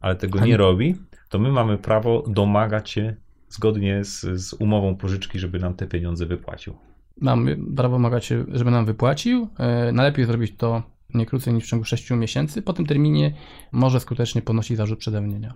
[0.00, 0.94] ale tego nie robi,
[1.28, 3.16] to my mamy prawo domagać się
[3.50, 6.74] zgodnie z, z umową pożyczki, żeby nam te pieniądze wypłacił.
[7.20, 9.48] Mamy prawo wymagać się, żeby nam wypłacił.
[9.58, 10.82] E, najlepiej zrobić to
[11.14, 12.62] nie krócej niż w ciągu 6 miesięcy.
[12.62, 13.34] Po tym terminie
[13.72, 15.54] może skutecznie ponosić zarzut przedawnienia.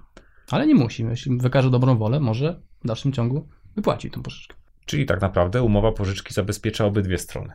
[0.51, 1.05] Ale nie musi.
[1.05, 4.55] Jeśli wykaże dobrą wolę, może w dalszym ciągu wypłacić tą pożyczkę.
[4.87, 7.53] Czyli tak naprawdę umowa pożyczki zabezpiecza obydwie strony.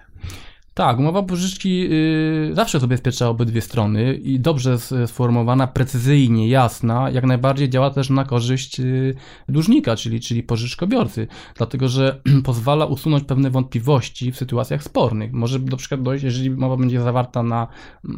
[0.77, 7.69] Tak, umowa pożyczki y, zawsze zabezpiecza obydwie strony i dobrze sformułowana, precyzyjnie, jasna, jak najbardziej
[7.69, 9.15] działa też na korzyść y,
[9.49, 15.33] dłużnika, czyli, czyli pożyczkobiorcy, dlatego że pozwala usunąć pewne wątpliwości w sytuacjach spornych.
[15.33, 17.67] Może na przykład dojść, jeżeli umowa będzie zawarta na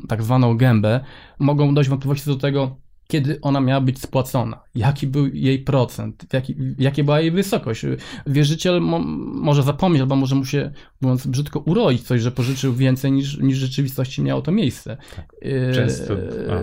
[0.07, 0.99] tak zwaną gębę,
[1.39, 2.75] mogą dojść wątpliwości do tego,
[3.11, 7.85] kiedy ona miała być spłacona, jaki był jej procent, jaki, jakie była jej wysokość.
[8.27, 8.99] Wierzyciel mo,
[9.33, 13.57] może zapomnieć, albo może mu się, mówiąc brzydko, uroić coś, że pożyczył więcej niż, niż
[13.57, 14.97] w rzeczywistości miało to miejsce.
[15.15, 15.25] Tak.
[15.41, 16.13] E, Często.
[16.49, 16.55] A.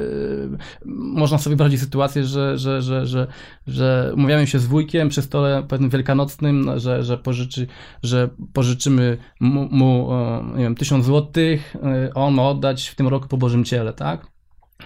[0.95, 3.27] Można sobie wyobrazić sytuację, że, że, że, że,
[3.67, 7.67] że umawiamy się z wujkiem przy stole pewnym wielkanocnym, że, że, pożyczy,
[8.03, 10.11] że pożyczymy mu, mu
[10.57, 14.27] nie wiem, tysiąc złotych, e, on ma oddać w tym roku po Bożym Ciele, tak?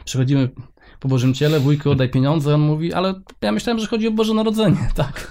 [0.05, 0.49] Przechodzimy
[1.01, 4.35] po Bożym Ciele, wujku oddaj pieniądze, on mówi, ale ja myślałem, że chodzi o Boże
[4.35, 5.31] Narodzenie, tak.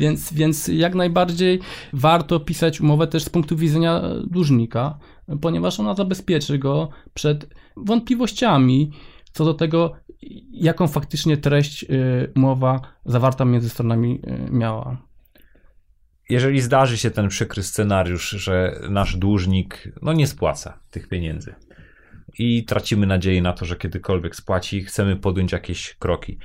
[0.00, 1.60] więc, więc jak najbardziej
[1.92, 4.98] warto pisać umowę też z punktu widzenia dłużnika,
[5.40, 8.90] ponieważ ona zabezpieczy go przed wątpliwościami
[9.34, 9.92] co do tego,
[10.50, 14.96] jaką faktycznie treść y, umowa zawarta między stronami y, miała.
[16.28, 21.54] Jeżeli zdarzy się ten przykry scenariusz, że nasz dłużnik no nie spłaca tych pieniędzy,
[22.38, 26.38] i tracimy nadzieję na to, że kiedykolwiek spłaci, chcemy podjąć jakieś kroki.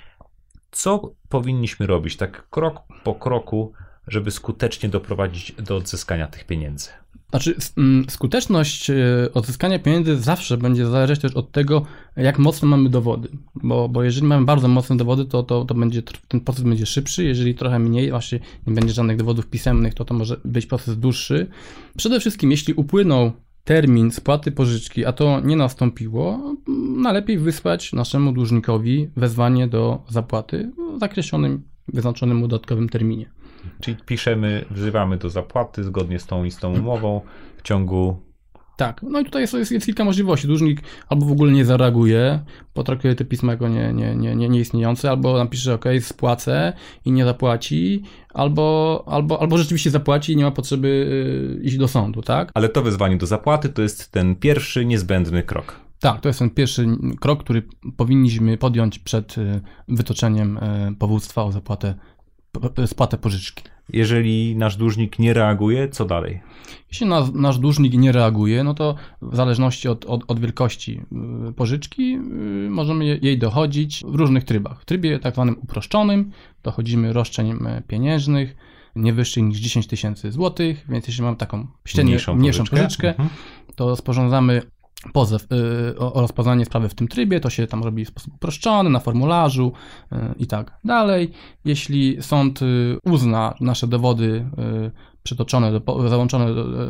[0.71, 3.73] Co powinniśmy robić tak krok po kroku,
[4.07, 6.89] żeby skutecznie doprowadzić do odzyskania tych pieniędzy?
[7.29, 7.55] Znaczy,
[8.09, 8.95] skuteczność e,
[9.33, 13.29] odzyskania pieniędzy zawsze będzie zależeć też od tego, jak mocno mamy dowody.
[13.55, 17.23] Bo, bo jeżeli mamy bardzo mocne dowody, to, to, to będzie, ten proces będzie szybszy.
[17.23, 21.47] Jeżeli trochę mniej, właśnie nie będzie żadnych dowodów pisemnych, to to może być proces dłuższy.
[21.97, 23.31] Przede wszystkim, jeśli upłynął
[23.69, 26.55] termin spłaty pożyczki, a to nie nastąpiło,
[26.97, 33.29] najlepiej wysłać naszemu dłużnikowi wezwanie do zapłaty w zakreślonym, wyznaczonym dodatkowym terminie.
[33.81, 37.21] Czyli piszemy, wzywamy do zapłaty zgodnie z tą istą umową
[37.57, 38.17] w ciągu
[38.79, 40.47] Tak, no i tutaj jest, jest, jest, kilka możliwości.
[40.47, 42.39] Dłużnik albo w ogóle nie zareaguje,
[42.73, 46.73] potraktuje te pismo jako nie, nie, nie, nie, nieistniejące, albo napisze OK, spłacę
[47.05, 50.87] i nie zapłaci, albo, albo, albo rzeczywiście zapłaci i nie ma potrzeby
[51.59, 52.51] y, iść do sądu, tak?
[52.53, 55.79] Ale to wezwanie do zapłaty to jest ten pierwszy niezbędny krok.
[55.99, 56.87] Tak, to jest ten pierwszy
[57.19, 57.63] krok, który
[57.97, 61.95] powinniśmy podjąć przed y, wytoczeniem y, powództwa o zapłatę,
[62.85, 63.63] spłatę pożyczki.
[63.93, 66.39] Jeżeli nasz dłużnik nie reaguje, co dalej?
[66.91, 71.01] Jeśli nasz, nasz dłużnik nie reaguje, no to w zależności od, od, od, wielkości
[71.55, 72.17] pożyczki
[72.69, 74.81] możemy jej dochodzić w różnych trybach.
[74.81, 76.31] W trybie tak zwanym uproszczonym
[76.63, 78.55] dochodzimy roszczeń pieniężnych,
[78.95, 83.09] nie wyższych niż 10 tysięcy złotych, więc jeśli mam taką średnią, mniejszą, mniejszą pożyczkę, pożyczkę
[83.09, 83.29] mhm.
[83.75, 84.61] to sporządzamy
[85.13, 88.89] pozew y, o, rozpoznanie sprawy w tym trybie, to się tam robi w sposób uproszczony,
[88.89, 89.73] na formularzu
[90.11, 91.31] y, i tak dalej.
[91.65, 94.45] Jeśli sąd y, uzna nasze dowody
[95.23, 95.71] przytoczone,
[96.07, 96.45] załączone,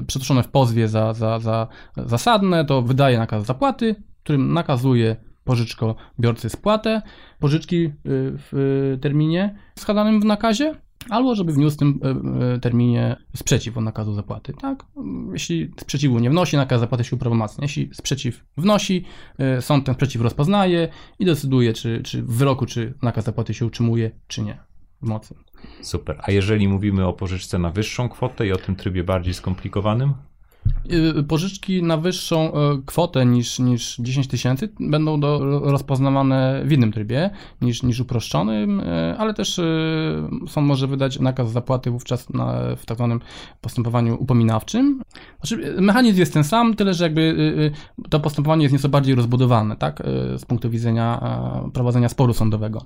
[0.08, 1.68] przytoczone w pozwie za, za, za
[1.98, 7.02] zasadne, to wydaje nakaz zapłaty, którym nakazuje pożyczkobiorcy spłatę
[7.40, 10.76] pożyczki w terminie wskazanym w nakazie
[11.10, 14.54] albo żeby wniósł w tym e, e, terminie sprzeciw od nakazu zapłaty.
[14.54, 14.86] Tak?
[15.34, 17.62] Jeśli sprzeciwu nie wnosi, nakaz zapłaty się uprawomacnia.
[17.62, 19.06] Jeśli sprzeciw wnosi,
[19.38, 23.66] e, sąd ten sprzeciw rozpoznaje i decyduje, czy, czy w wyroku, czy nakaz zapłaty się
[23.66, 24.60] utrzymuje, czy nie
[25.02, 25.36] w mocy.
[25.82, 26.20] Super.
[26.24, 30.14] A jeżeli mówimy o pożyczce na wyższą kwotę i o tym trybie bardziej skomplikowanym?
[31.20, 32.54] Y, pożyczki na wyższą y,
[32.86, 37.30] kwotę niż, niż 10 tysięcy będą do, rozpoznawane w innym trybie
[37.62, 39.62] niż, niż uproszczonym, y, ale też
[40.48, 43.20] sąd może wydać nakaz zapłaty wówczas na, w tak zwanym
[43.62, 45.02] postępowaniu upominawczym.
[45.40, 47.72] Znaczy, mechanizm jest ten sam, tyle że jakby
[48.10, 50.04] to postępowanie jest nieco bardziej rozbudowane, tak,
[50.38, 51.22] z punktu widzenia
[51.74, 52.86] prowadzenia sporu sądowego.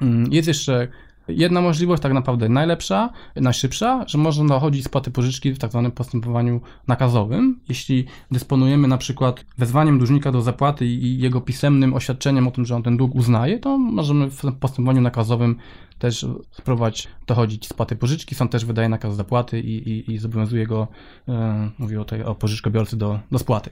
[0.00, 0.88] Mm, jest jeszcze
[1.28, 6.60] Jedna możliwość, tak naprawdę najlepsza, najszybsza, że można dochodzić spłaty pożyczki w tak zwanym postępowaniu
[6.88, 7.60] nakazowym.
[7.68, 12.76] Jeśli dysponujemy na przykład wezwaniem dłużnika do zapłaty i jego pisemnym oświadczeniem o tym, że
[12.76, 15.56] on ten dług uznaje, to możemy w postępowaniu nakazowym
[15.98, 18.34] też spróbować dochodzić spłaty pożyczki.
[18.34, 20.88] Sąd też wydaje nakaz zapłaty i, i, i zobowiązuje go,
[21.28, 23.70] e, mówię o, tej, o pożyczkobiorcy do, do spłaty.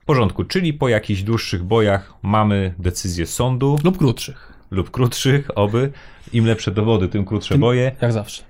[0.00, 3.78] W porządku, czyli po jakichś dłuższych bojach mamy decyzję sądu.
[3.84, 5.92] Lub krótszych lub krótszych, oby.
[6.32, 7.96] Im lepsze dowody, tym krótsze tym, boje.
[8.02, 8.42] Jak zawsze.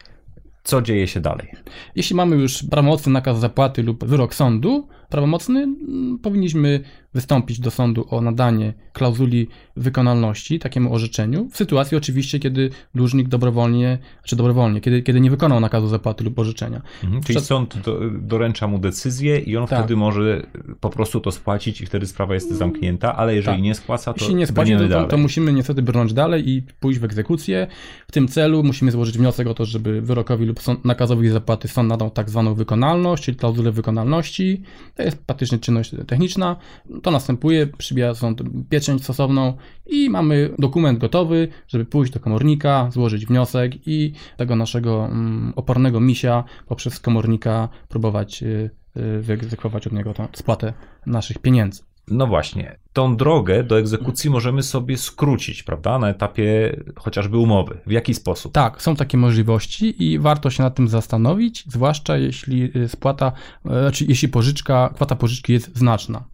[0.64, 1.48] Co dzieje się dalej?
[1.96, 6.80] Jeśli mamy już prawomocny nakaz zapłaty lub wyrok sądu, prawomocny, mm, powinniśmy
[7.14, 13.98] wystąpić do sądu o nadanie klauzuli wykonalności takiemu orzeczeniu, w sytuacji oczywiście, kiedy dłużnik dobrowolnie,
[14.24, 16.82] czy dobrowolnie, kiedy, kiedy nie wykonał nakazu zapłaty lub orzeczenia.
[17.04, 19.78] Mhm, czyli sąd do, doręcza mu decyzję i on tak.
[19.78, 20.46] wtedy może
[20.80, 23.64] po prostu to spłacić i wtedy sprawa jest zamknięta, ale jeżeli tak.
[23.64, 27.00] nie spłaca, to Jeśli nie spłaci, to, to, to, musimy niestety brnąć dalej i pójść
[27.00, 27.66] w egzekucję.
[28.08, 31.88] W tym celu musimy złożyć wniosek o to, żeby wyrokowi lub sąd, nakazowi zapłaty sąd
[31.88, 34.62] nadał tak zwaną wykonalność, czyli klauzulę wykonalności.
[35.02, 36.56] To jest praktycznie czynność techniczna.
[37.02, 43.26] To następuje, przybija sąd pieczęć stosowną i mamy dokument gotowy, żeby pójść do komornika, złożyć
[43.26, 50.14] wniosek i tego naszego mm, opornego misia poprzez komornika próbować y, y, wyegzekwować od niego
[50.14, 50.72] tę spłatę
[51.06, 51.82] naszych pieniędzy.
[52.08, 57.78] No właśnie, tą drogę do egzekucji możemy sobie skrócić, prawda, na etapie chociażby umowy.
[57.86, 58.52] W jaki sposób?
[58.52, 63.32] Tak, są takie możliwości i warto się nad tym zastanowić, zwłaszcza jeśli y, spłata,
[63.64, 66.24] znaczy jeśli pożyczka, kwota pożyczki jest znaczna.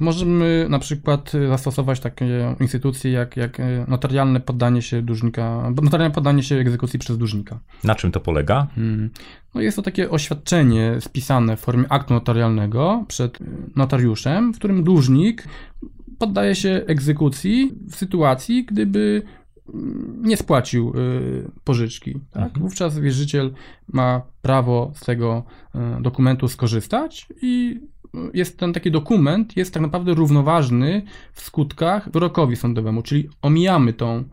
[0.00, 6.56] Możemy na przykład zastosować takie instytucje jak, jak notarialne poddanie się dłużnika, notarialne poddanie się
[6.56, 7.58] egzekucji przez dłużnika.
[7.84, 8.66] Na czym to polega?
[8.74, 9.10] Hmm.
[9.54, 13.38] No jest to takie oświadczenie spisane w formie aktu notarialnego przed
[13.76, 15.44] notariuszem, w którym dłużnik
[16.18, 19.22] poddaje się egzekucji w sytuacji, gdyby
[20.22, 22.12] nie spłacił y, pożyczki.
[22.30, 22.42] Tak?
[22.42, 22.62] Mhm.
[22.62, 23.52] Wówczas wierzyciel
[23.88, 25.44] ma prawo z tego
[26.00, 27.80] dokumentu skorzystać i
[28.34, 34.24] jest ten taki dokument, jest tak naprawdę równoważny w skutkach wyrokowi sądowemu, czyli omijamy tą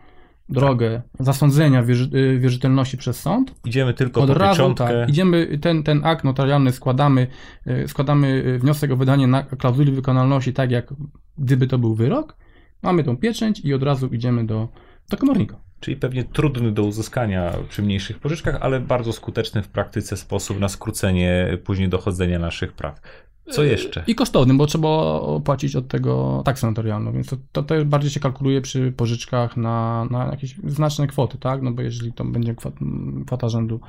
[0.49, 3.55] drogę zasądzenia wierzy, y, wierzytelności przez sąd.
[3.65, 4.99] Idziemy tylko Od po razu, pieczątkę.
[4.99, 7.27] Tak, idziemy, ten, ten akt notarialny składamy,
[7.67, 10.93] y, składamy y, wniosek o wydanie na klauzuli wykonalności, tak jak
[11.37, 12.37] gdyby to był wyrok.
[12.83, 14.69] Mamy tą pieczęć i od razu idziemy do,
[15.09, 15.59] do komornika.
[15.79, 20.69] Czyli pewnie trudny do uzyskania przy mniejszych pożyczkach, ale bardzo skuteczny w praktyce sposób na
[20.69, 23.01] skrócenie później dochodzenia naszych praw.
[23.51, 24.03] Co jeszcze?
[24.07, 28.19] I kosztownym, bo trzeba płacić od tego taksę notarialną, więc to, to, to bardziej się
[28.19, 31.61] kalkuluje przy pożyczkach na, na jakieś znaczne kwoty, tak?
[31.61, 32.79] No bo jeżeli to będzie kwota,
[33.25, 33.79] kwota rzędu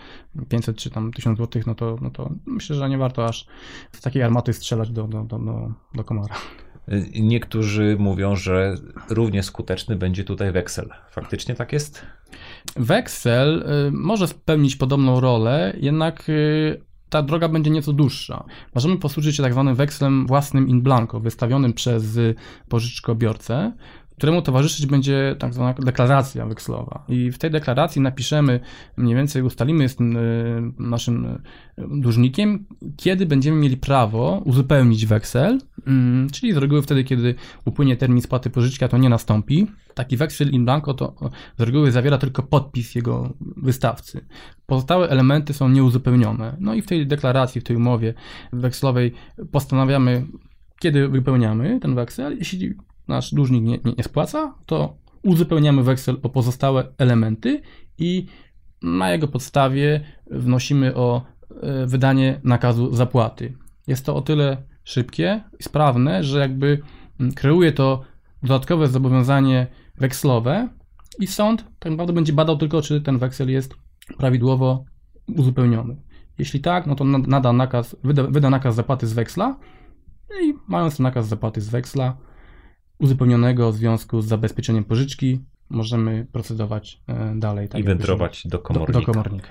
[0.49, 3.47] 500 czy tam 1000 zł, no to, no to myślę, że nie warto aż
[3.93, 6.35] z takiej armaty strzelać do, do, do, do, do komara.
[7.21, 8.75] Niektórzy mówią, że
[9.11, 10.89] równie skuteczny będzie tutaj weksel.
[11.11, 12.03] Faktycznie tak jest?
[12.77, 18.45] Weksel y, może spełnić podobną rolę, jednak y, ta droga będzie nieco dłuższa.
[18.75, 22.19] Możemy posłużyć się tak zwanym wekslem własnym in blanco, wystawionym przez
[22.69, 23.73] pożyczkobiorcę,
[24.21, 27.05] któremu towarzyszyć będzie tak zwana deklaracja wekslowa.
[27.09, 28.61] I w tej deklaracji napiszemy,
[28.97, 29.97] mniej więcej ustalimy z y,
[30.79, 31.41] naszym y,
[31.79, 38.23] dłużnikiem, kiedy będziemy mieli prawo uzupełnić weksel, mm, czyli z reguły wtedy, kiedy upłynie termin
[38.23, 39.67] spłaty pożyczki, a to nie nastąpi.
[39.95, 44.27] Taki weksel in blanco to z reguły zawiera tylko podpis jego wystawcy.
[44.67, 46.57] Pozostałe elementy są nieuzupełnione.
[46.61, 48.15] No i w tej deklaracji, w tej umowie
[48.53, 49.13] wekslowej
[49.53, 50.27] postanawiamy,
[50.81, 52.39] kiedy wypełniamy ten weksel.
[52.39, 52.75] Jeśli
[53.11, 57.63] nasz dłużnik nie, nie, nie spłaca, to uzupełniamy weksel o pozostałe elementy
[57.99, 58.27] i
[58.83, 61.23] na jego podstawie wnosimy o
[61.63, 63.55] e, wydanie nakazu zapłaty.
[63.87, 66.81] Jest to o tyle szybkie i sprawne, że jakby
[67.21, 68.05] mm, kreuje to
[68.43, 70.69] dodatkowe zobowiązanie wekslowe
[71.19, 73.75] i sąd tak naprawdę będzie badał tylko, czy ten weksel jest
[74.19, 74.85] prawidłowo
[75.37, 75.97] uzupełniony.
[76.39, 79.59] Jeśli tak, no to nada nakaz, wyda, wyda nakaz zapłaty z weksla
[80.43, 82.17] i mając nakaz zapłaty z weksla,
[83.01, 87.69] uzupełnionego w związku z zabezpieczeniem pożyczki możemy procedować e, dalej.
[87.69, 88.93] Tak I wędrować do komornika.
[88.93, 89.49] Do, do komornika.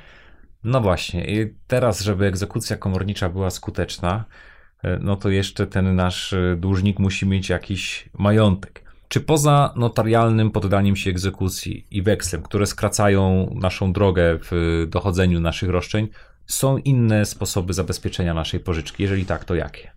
[0.63, 4.25] No właśnie, i teraz, żeby egzekucja komornicza była skuteczna,
[4.83, 8.89] e, no to jeszcze ten nasz e, dłużnik musi mieć jakiś majątek.
[9.07, 15.69] Czy poza notarialnym poddaniem się egzekucji i wekslem, które skracają naszą drogę w dochodzeniu naszych
[15.69, 16.07] roszczeń,
[16.45, 19.03] są inne sposoby zabezpieczenia naszej pożyczki?
[19.03, 19.91] Jeżeli tak, to jakie?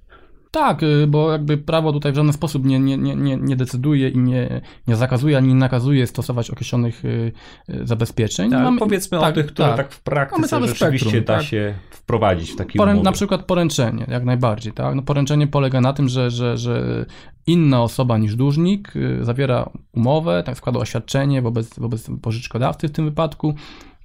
[0.54, 4.18] Tak, y, bo jakby prawo tutaj w żaden sposób nie, nie, nie, nie decyduje i
[4.18, 7.32] nie, nie zakazuje ani nie nakazuje stosować określonych y,
[7.70, 8.50] y, zabezpieczeń.
[8.50, 11.42] Tak, Mamy, powiedzmy tak, o tych, które tak, tak w praktyce rzeczywiście spektrum, da tak.
[11.42, 14.72] się wprowadzić w taki Porę, Na przykład poręczenie, jak najbardziej.
[14.72, 14.94] Tak?
[14.94, 17.06] No, poręczenie polega na tym, że, że, że
[17.46, 23.54] inna osoba niż dłużnik zawiera umowę, tak składa oświadczenie wobec, wobec pożyczkodawcy w tym wypadku,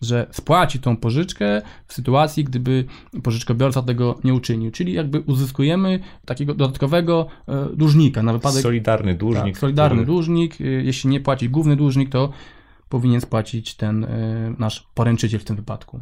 [0.02, 2.86] że spłaci tą pożyczkę w sytuacji, gdyby
[3.24, 4.72] pożyczkobiorca tego nie uczynił.
[4.72, 8.62] Czyli jakby uzyskujemy takiego dodatkowego e, dłużnika na wypadek.
[8.62, 9.54] Solidarny dłużnik.
[9.54, 10.06] Tak, solidarny który...
[10.06, 10.62] dłużnik.
[10.62, 12.30] E, jeśli nie płaci główny dłużnik, to
[12.90, 16.00] powinien spłacić ten e, nasz poręczyciel w tym wypadku.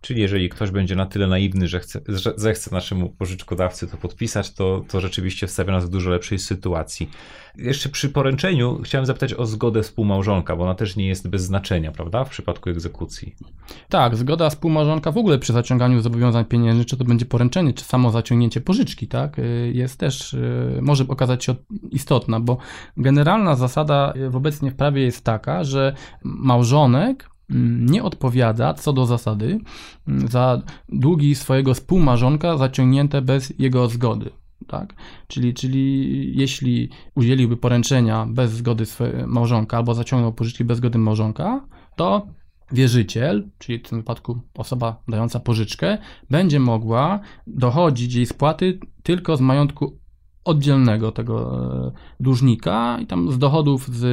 [0.00, 4.52] Czyli jeżeli ktoś będzie na tyle naiwny, że, chce, że zechce naszemu pożyczkodawcy to podpisać,
[4.52, 7.10] to, to rzeczywiście wstawia nas w dużo lepszej sytuacji.
[7.56, 11.92] Jeszcze przy poręczeniu chciałem zapytać o zgodę współmałżonka, bo ona też nie jest bez znaczenia,
[11.92, 13.36] prawda, w przypadku egzekucji.
[13.88, 18.10] Tak, zgoda współmałżonka w ogóle przy zaciąganiu zobowiązań pieniężnych, czy to będzie poręczenie, czy samo
[18.10, 21.54] zaciągnięcie pożyczki, tak, y, jest też, y, może okazać się
[21.90, 22.58] istotna, bo
[22.96, 27.30] generalna zasada y, obecnie w prawie jest taka, że małżonek
[27.80, 29.60] nie odpowiada co do zasady
[30.08, 34.30] mm, za długi swojego współmarzonka zaciągnięte bez jego zgody.
[34.66, 34.94] Tak?
[35.28, 38.84] Czyli, czyli jeśli udzieliłby poręczenia bez zgody
[39.26, 41.64] małżonka albo zaciągnął pożyczki bez zgody małżonka,
[41.96, 42.26] to
[42.72, 45.98] wierzyciel, czyli w tym wypadku osoba dająca pożyczkę,
[46.30, 49.98] będzie mogła dochodzić jej spłaty tylko z majątku
[50.44, 54.04] oddzielnego tego e, dłużnika i tam z dochodów z,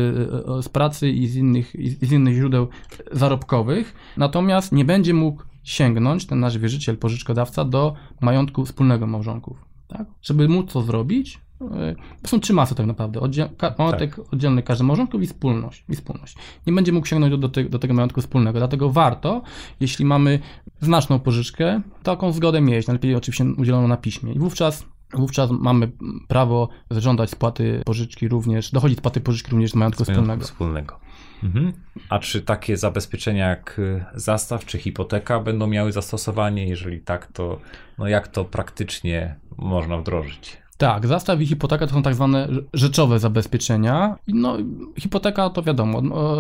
[0.49, 2.67] e, z pracy i z, innych, i z innych źródeł
[3.11, 3.95] zarobkowych.
[4.17, 9.65] Natomiast nie będzie mógł sięgnąć ten nasz wierzyciel, pożyczkodawca do majątku wspólnego małżonków.
[9.87, 10.07] Tak?
[10.21, 11.95] Żeby móc to zrobić, e,
[12.27, 13.19] są trzy masy tak naprawdę.
[13.19, 14.33] Oddziel, majątek tak.
[14.33, 16.35] oddzielny każdy małżonków i wspólność, i wspólność.
[16.67, 18.59] Nie będzie mógł sięgnąć do, do, te, do, tego majątku wspólnego.
[18.59, 19.41] Dlatego warto,
[19.79, 20.39] jeśli mamy
[20.81, 24.33] znaczną pożyczkę, taką zgodę mieć, najlepiej oczywiście udzieloną na piśmie.
[24.33, 25.91] I wówczas Wówczas mamy
[26.27, 30.43] prawo zażądać spłaty pożyczki również, dochodzić spłaty pożyczki również z majątku wspólnego.
[30.43, 30.99] wspólnego.
[31.43, 31.73] Mhm.
[32.09, 36.67] A czy takie zabezpieczenia jak y, zastaw czy hipoteka będą miały zastosowanie?
[36.67, 37.59] Jeżeli tak, to
[37.97, 40.57] no jak to praktycznie można wdrożyć?
[40.77, 44.15] Tak, zastaw i hipoteka to są tak zwane rzeczowe zabezpieczenia.
[44.27, 44.57] No,
[44.99, 46.35] hipoteka to wiadomo, no,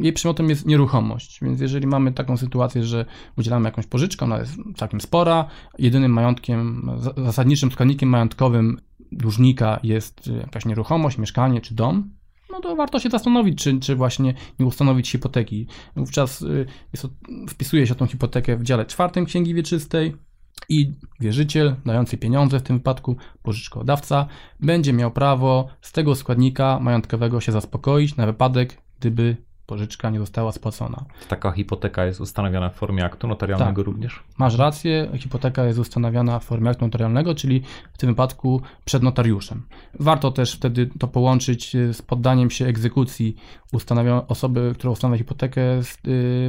[0.00, 3.04] jej przedmiotem jest nieruchomość, więc jeżeli mamy taką sytuację, że
[3.38, 5.44] udzielamy jakąś pożyczkę, ona jest całkiem spora,
[5.78, 8.80] jedynym majątkiem, zasadniczym składnikiem majątkowym
[9.12, 12.10] dłużnika jest jakaś nieruchomość, mieszkanie czy dom,
[12.50, 15.66] no to warto się zastanowić, czy, czy właśnie nie ustanowić hipoteki.
[15.96, 17.06] Wówczas y, jest,
[17.48, 20.14] wpisuje się tą hipotekę w dziale czwartym Księgi Wieczystej,
[20.68, 24.26] i wierzyciel dający pieniądze, w tym wypadku pożyczkodawca,
[24.60, 29.36] będzie miał prawo z tego składnika majątkowego się zaspokoić na wypadek, gdyby
[29.70, 31.04] pożyczka nie została spłacona.
[31.28, 33.86] Taka hipoteka jest ustanawiana w formie aktu notarialnego tak.
[33.86, 34.22] również?
[34.38, 39.62] Masz rację, hipoteka jest ustanawiana w formie aktu notarialnego, czyli w tym wypadku przed notariuszem.
[40.00, 43.36] Warto też wtedy to połączyć z poddaniem się egzekucji
[44.28, 45.82] osoby, która ustanawia hipotekę y,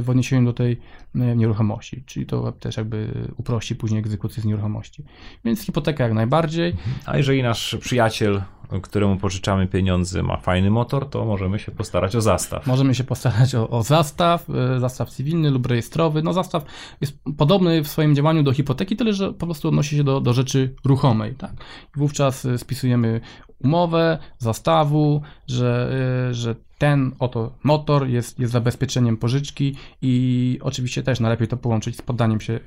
[0.02, 5.04] w odniesieniu do tej y, nieruchomości, czyli to też jakby uprości później egzekucję z nieruchomości.
[5.44, 6.76] Więc hipoteka jak najbardziej.
[7.06, 8.42] A jeżeli nasz przyjaciel
[8.80, 12.66] któremu pożyczamy pieniądze, ma fajny motor, to możemy się postarać o zastaw.
[12.66, 16.22] Możemy się postarać o, o zastaw, e, zastaw cywilny lub rejestrowy.
[16.22, 16.64] No zastaw
[17.00, 20.32] jest podobny w swoim działaniu do hipoteki, tyle że po prostu odnosi się do, do
[20.32, 21.34] rzeczy ruchomej.
[21.34, 21.52] Tak?
[21.96, 23.20] Wówczas e, spisujemy
[23.64, 25.92] umowę, zastawu, że,
[26.30, 31.96] y, że ten oto motor jest, jest zabezpieczeniem pożyczki i oczywiście też najlepiej to połączyć
[31.96, 32.60] z poddaniem się y,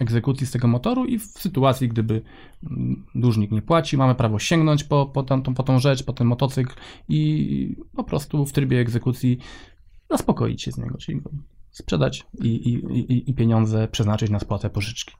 [0.00, 2.22] egzekucji z tego motoru i w sytuacji, gdyby
[2.62, 6.26] mm, dłużnik nie płaci, mamy prawo sięgnąć po, po, tą, po tą rzecz, po ten
[6.26, 6.74] motocykl
[7.08, 9.38] i po prostu w trybie egzekucji
[10.10, 11.20] zaspokoić się z niego, czyli
[11.70, 12.72] sprzedać i, i,
[13.12, 15.14] i, i pieniądze przeznaczyć na spłatę pożyczki.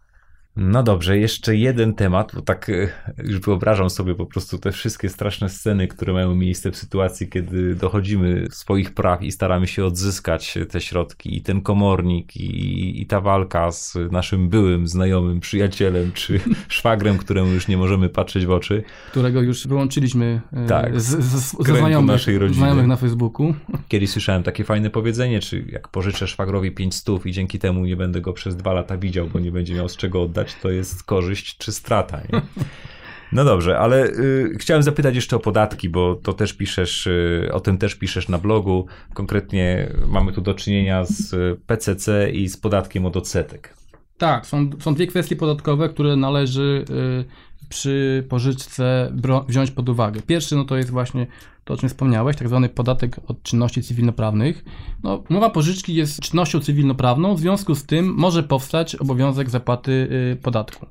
[0.60, 2.88] No dobrze, jeszcze jeden temat, bo tak e,
[3.24, 7.74] już wyobrażam sobie po prostu te wszystkie straszne sceny, które mają miejsce w sytuacji, kiedy
[7.74, 13.20] dochodzimy swoich praw i staramy się odzyskać te środki i ten komornik i, i ta
[13.20, 18.82] walka z naszym byłym znajomym, przyjacielem czy szwagrem, któremu już nie możemy patrzeć w oczy.
[19.10, 22.58] Którego już wyłączyliśmy e, tak, z, z, ze znajomych, naszej rodziny.
[22.58, 23.54] znajomych na Facebooku.
[23.88, 27.96] Kiedyś słyszałem takie fajne powiedzenie, czy jak pożyczę szwagrowi 5 stów i dzięki temu nie
[27.96, 31.02] będę go przez dwa lata widział, bo nie będzie miał z czego oddać to jest
[31.02, 32.20] korzyść czy strata.
[32.32, 32.40] Nie?
[33.32, 37.60] No dobrze, ale y, chciałem zapytać jeszcze o podatki, bo to też piszesz, y, o
[37.60, 38.86] tym też piszesz na blogu.
[39.14, 41.34] Konkretnie mamy tu do czynienia z
[41.66, 43.74] PCC i z podatkiem od odsetek.
[44.18, 47.24] Tak, są, są dwie kwestie podatkowe, które należy y,
[47.68, 49.12] przy pożyczce
[49.48, 50.22] wziąć pod uwagę.
[50.22, 51.26] Pierwszy no to jest właśnie
[51.64, 54.64] to, o czym wspomniałeś, tak zwany podatek od czynności cywilnoprawnych.
[55.02, 60.36] No, umowa pożyczki jest czynnością cywilnoprawną, w związku z tym może powstać obowiązek zapłaty y,
[60.36, 60.86] podatku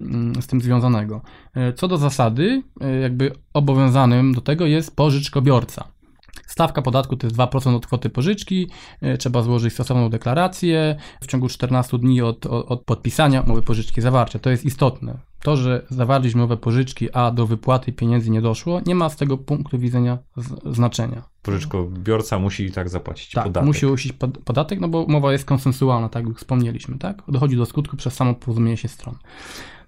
[0.00, 1.22] mm, z tym związanego.
[1.56, 5.99] Y, co do zasady, y, jakby obowiązanym do tego jest pożyczkobiorca.
[6.46, 8.70] Stawka podatku to jest 2% od kwoty pożyczki,
[9.18, 14.38] trzeba złożyć stosowną deklarację w ciągu 14 dni od, od, od podpisania umowy pożyczki zawarcia.
[14.38, 15.18] To jest istotne.
[15.42, 19.38] To, że zawarliśmy umowę pożyczki, a do wypłaty pieniędzy nie doszło, nie ma z tego
[19.38, 20.18] punktu widzenia
[20.66, 21.22] znaczenia.
[21.42, 23.66] Pożyczkobiorca musi i tak zapłacić tak, podatek.
[23.66, 24.12] musi usić
[24.44, 27.22] podatek, no bo umowa jest konsensualna, tak jak wspomnieliśmy, tak?
[27.28, 29.14] Dochodzi do skutku przez samo porozumienie się stron.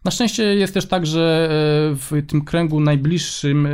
[0.05, 1.53] Na szczęście jest też tak, że e,
[1.97, 3.71] w tym kręgu najbliższym e,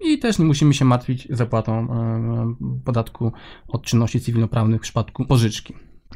[0.00, 3.32] i też nie musimy się martwić zapłatą e, podatku
[3.68, 5.74] od czynności cywilnoprawnych w przypadku pożyczki.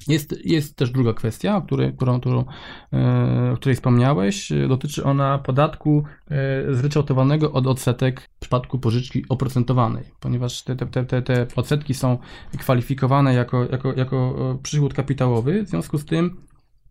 [0.09, 2.45] Jest, jest też druga kwestia, o której, którą, którą,
[2.93, 4.53] e, której wspomniałeś.
[4.68, 11.22] Dotyczy ona podatku e, zryczałtowanego od odsetek w przypadku pożyczki oprocentowanej, ponieważ te, te, te,
[11.22, 12.18] te odsetki są
[12.59, 15.62] kwalifikowane jako, jako, jako przychód kapitałowy.
[15.62, 16.37] W związku z tym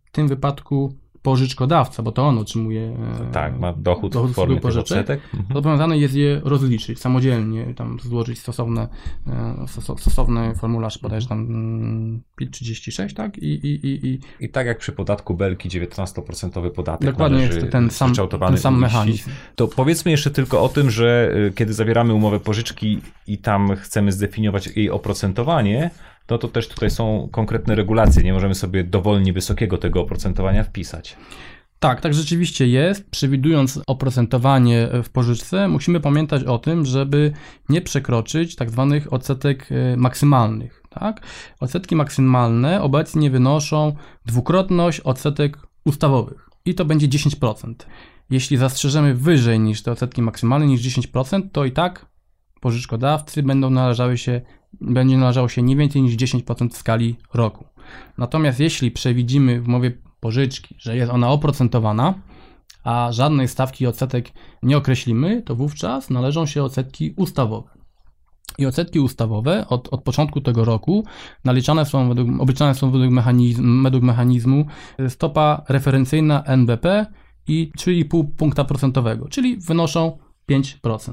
[0.04, 4.60] w tym wypadku pożyczkodawca, bo to on otrzymuje e, tak, ma dochód, dochód w formie
[4.60, 5.20] pożyczek, odsetek.
[5.34, 5.54] Mhm.
[5.54, 8.88] Zobowiązany jest je rozliczyć samodzielnie, tam złożyć stosowne,
[9.26, 9.66] e,
[9.98, 13.38] stosowny formularz, bodajże tam 36, mm, tak?
[13.38, 17.90] I, i, i, i, I tak jak przy podatku Belki 19% podatek Dokładnie jest ten
[17.90, 19.30] sam, ten sam mechanizm.
[19.56, 24.12] To powiedzmy jeszcze tylko o tym, że e, kiedy zawieramy umowę pożyczki i tam chcemy
[24.12, 25.90] zdefiniować jej oprocentowanie,
[26.32, 28.22] no to też tutaj są konkretne regulacje.
[28.22, 31.16] Nie możemy sobie dowolnie wysokiego tego oprocentowania wpisać.
[31.78, 33.10] Tak, tak rzeczywiście jest.
[33.10, 37.32] Przewidując oprocentowanie w pożyczce, musimy pamiętać o tym, żeby
[37.68, 40.82] nie przekroczyć tak zwanych odsetek e, maksymalnych.
[40.90, 41.20] Tak?
[41.60, 47.74] Odsetki maksymalne obecnie wynoszą dwukrotność odsetek ustawowych i to będzie 10%.
[48.30, 52.06] Jeśli zastrzeżemy wyżej niż te odsetki maksymalne, niż 10%, to i tak
[52.60, 54.40] pożyczkodawcy będą należały się
[54.80, 57.64] będzie należało się nie więcej niż 10% w skali roku.
[58.18, 62.14] Natomiast jeśli przewidzimy w umowie pożyczki, że jest ona oprocentowana,
[62.84, 67.70] a żadnej stawki odsetek nie określimy, to wówczas należą się odsetki ustawowe.
[68.58, 71.04] I odsetki ustawowe od, od początku tego roku
[71.44, 74.66] naliczane są według, obliczane są według, mechanizm, według mechanizmu
[75.08, 77.06] stopa referencyjna NBP
[77.48, 80.18] i 3,5 punkta procentowego, czyli wynoszą
[80.50, 81.12] 5%.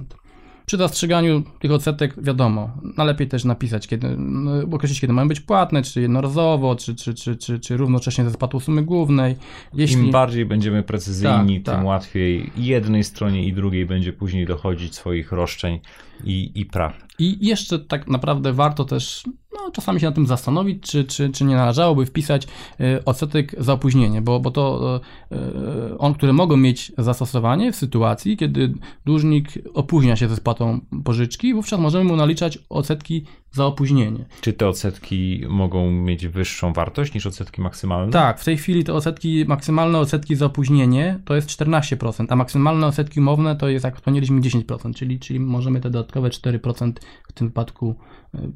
[0.70, 5.82] Przy zastrzeganiu tych odsetek wiadomo, najlepiej też napisać, kiedy, no, określić, kiedy mają być płatne,
[5.82, 9.36] czy jednorazowo, czy, czy, czy, czy, czy równocześnie ze spłatą sumy głównej.
[9.74, 10.06] Jeśli...
[10.06, 11.86] Im bardziej będziemy precyzyjni, tak, tym tak.
[11.86, 15.80] łatwiej i jednej stronie i drugiej będzie później dochodzić swoich roszczeń
[16.24, 17.09] i, i praw.
[17.20, 21.46] I jeszcze tak naprawdę warto też no, czasami się na tym zastanowić, czy, czy, czy
[21.46, 22.48] nie należałoby wpisać
[22.80, 24.96] y, odsetek za opóźnienie, bo, bo to
[25.32, 28.74] y, y, on, które mogą mieć zastosowanie w sytuacji, kiedy
[29.06, 34.26] dłużnik opóźnia się ze spłatą pożyczki, wówczas możemy mu naliczać odsetki za opóźnienie.
[34.42, 38.12] Czy te odsetki mogą mieć wyższą wartość niż odsetki maksymalne?
[38.12, 42.88] Tak, w tej chwili te odsetki, maksymalne odsetki za opóźnienie to jest 14%, a maksymalne
[42.88, 46.94] odsetki umowne to jest, jak wspomnieliśmy, 10%, czyli, czyli możemy te dodatkowe 4%
[47.28, 47.96] w tym wypadku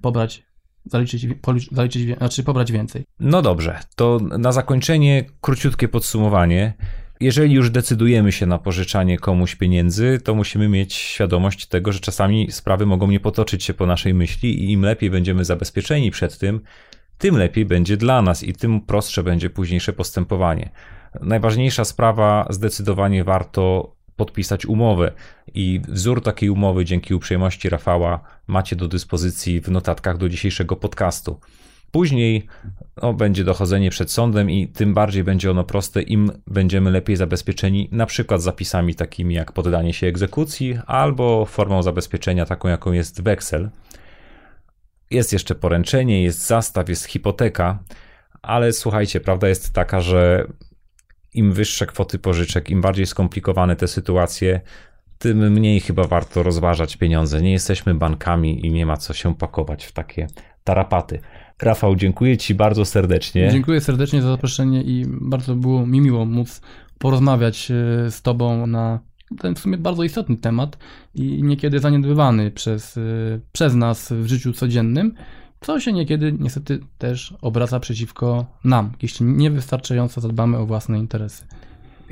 [0.02, 0.44] pobrać
[0.86, 1.28] zaliczyć,
[1.72, 3.04] zaliczyć, znaczy pobrać więcej.
[3.20, 6.74] No dobrze, to na zakończenie króciutkie podsumowanie.
[7.20, 12.52] Jeżeli już decydujemy się na pożyczanie komuś pieniędzy, to musimy mieć świadomość tego, że czasami
[12.52, 16.62] sprawy mogą nie potoczyć się po naszej myśli i im lepiej będziemy zabezpieczeni przed tym,
[17.18, 20.70] tym lepiej będzie dla nas i tym prostsze będzie późniejsze postępowanie.
[21.22, 25.12] Najważniejsza sprawa, zdecydowanie warto podpisać umowę.
[25.54, 31.40] I wzór takiej umowy, dzięki uprzejmości Rafała, macie do dyspozycji w notatkach do dzisiejszego podcastu.
[31.94, 32.48] Później
[33.02, 37.90] no, będzie dochodzenie przed sądem i tym bardziej będzie ono proste, im będziemy lepiej zabezpieczeni,
[37.92, 43.70] na przykład zapisami takimi jak poddanie się egzekucji albo formą zabezpieczenia taką jaką jest weksel.
[45.12, 47.80] Jest jeszcze poręczenie, jest zastaw, jest hipoteka,
[48.42, 50.48] ale słuchajcie, prawda jest taka, że
[51.34, 54.62] im wyższe kwoty pożyczek, im bardziej skomplikowane te sytuacje,
[55.18, 57.42] tym mniej chyba warto rozważać pieniądze.
[57.42, 60.28] Nie jesteśmy bankami i nie ma co się pakować w takie
[60.64, 61.20] tarapaty.
[61.62, 63.50] Rafał, dziękuję Ci bardzo serdecznie.
[63.52, 66.62] Dziękuję serdecznie za zaproszenie i bardzo było mi miło móc
[66.98, 69.00] porozmawiać e, z Tobą na
[69.40, 70.78] ten w sumie bardzo istotny temat
[71.16, 73.02] i niekiedy zaniedbywany przez, e,
[73.52, 75.14] przez nas w życiu codziennym
[75.64, 81.46] co się niekiedy niestety też obraca przeciwko nam, jeśli niewystarczająco zadbamy o własne interesy.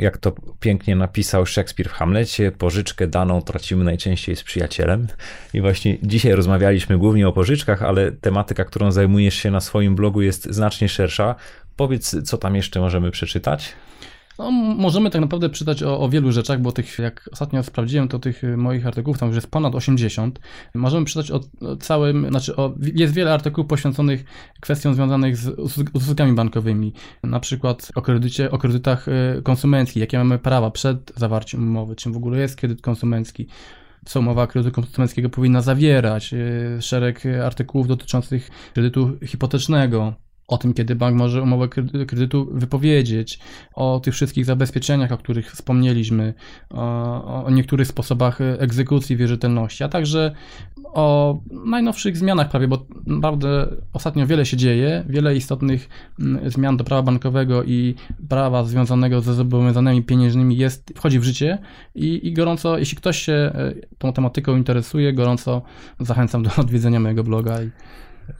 [0.01, 5.07] Jak to pięknie napisał Szekspir w Hamlecie, pożyczkę daną tracimy najczęściej z przyjacielem.
[5.53, 10.21] I właśnie dzisiaj rozmawialiśmy głównie o pożyczkach, ale tematyka, którą zajmujesz się na swoim blogu
[10.21, 11.35] jest znacznie szersza.
[11.75, 13.73] Powiedz, co tam jeszcze możemy przeczytać?
[14.41, 18.19] No, możemy tak naprawdę czytać o, o, wielu rzeczach, bo tych, jak ostatnio sprawdziłem, to
[18.19, 20.39] tych moich artykułów tam już jest ponad 80.
[20.75, 24.23] Możemy czytać o, o całym, znaczy o, jest wiele artykułów poświęconych
[24.59, 25.49] kwestiom związanych z
[25.93, 31.63] usługami bankowymi, na przykład o kredycie, o kredytach e, konsumenckich, jakie mamy prawa przed zawarciem
[31.63, 33.47] umowy, czym w ogóle jest kredyt konsumencki,
[34.05, 40.13] co umowa kredytu konsumenckiego powinna zawierać, e, szereg artykułów dotyczących kredytu hipotecznego,
[40.51, 41.67] o tym, kiedy bank może umowę
[42.07, 43.39] kredytu wypowiedzieć,
[43.73, 46.33] o tych wszystkich zabezpieczeniach, o których wspomnieliśmy,
[46.69, 50.31] o, o, niektórych sposobach egzekucji wierzytelności, a także
[50.83, 55.89] o najnowszych zmianach prawie, bo naprawdę ostatnio wiele się dzieje, wiele istotnych
[56.19, 57.95] mm, zmian do prawa bankowego i
[58.29, 61.57] prawa związanego ze zobowiązaniami pieniężnymi jest, wchodzi w życie
[61.95, 65.61] i, i gorąco, jeśli ktoś się e, tą tematyką interesuje, gorąco
[65.99, 67.63] zachęcam do odwiedzenia mojego bloga.
[67.63, 67.71] I,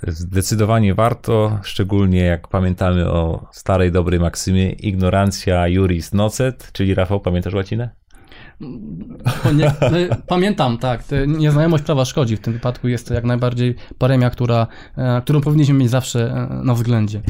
[0.08, 7.54] Zdecydowanie warto, szczególnie jak pamiętamy o starej dobrej maksymie ignorancja juris nocet, czyli Rafał, pamiętasz
[7.54, 7.90] łacinę?
[9.54, 9.74] Nie,
[10.28, 11.04] pamiętam, tak.
[11.28, 12.38] Nieznajomość prawa szkodzi.
[12.38, 14.68] W tym wypadku jest to jak najbardziej paremia, która,
[14.98, 17.22] e, którą powinniśmy mieć zawsze e, na względzie.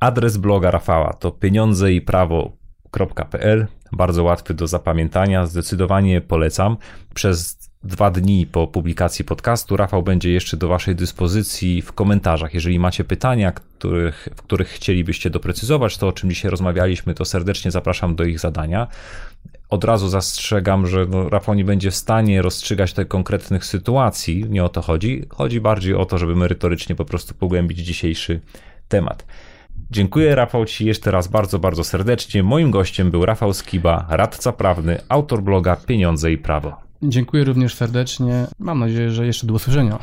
[0.00, 3.66] Adres bloga Rafała to pieniądze i prawo.pl.
[3.92, 5.46] Bardzo łatwy do zapamiętania.
[5.46, 6.76] Zdecydowanie polecam.
[7.14, 12.54] Przez dwa dni po publikacji podcastu Rafał będzie jeszcze do Waszej dyspozycji w komentarzach.
[12.54, 17.70] Jeżeli macie pytania, których, w których chcielibyście doprecyzować to, o czym dzisiaj rozmawialiśmy, to serdecznie
[17.70, 18.86] zapraszam do ich zadania.
[19.68, 24.64] Od razu zastrzegam, że no, Rafał nie będzie w stanie rozstrzygać tych konkretnych sytuacji, nie
[24.64, 25.24] o to chodzi.
[25.28, 28.40] Chodzi bardziej o to, żeby merytorycznie po prostu pogłębić dzisiejszy
[28.88, 29.26] temat.
[29.90, 32.42] Dziękuję Rafał Ci jeszcze raz bardzo, bardzo serdecznie.
[32.42, 36.76] Moim gościem był Rafał Skiba, radca prawny, autor bloga Pieniądze i Prawo.
[37.02, 38.46] Dziękuję również serdecznie.
[38.58, 39.98] Mam nadzieję, że jeszcze do usłyszenia.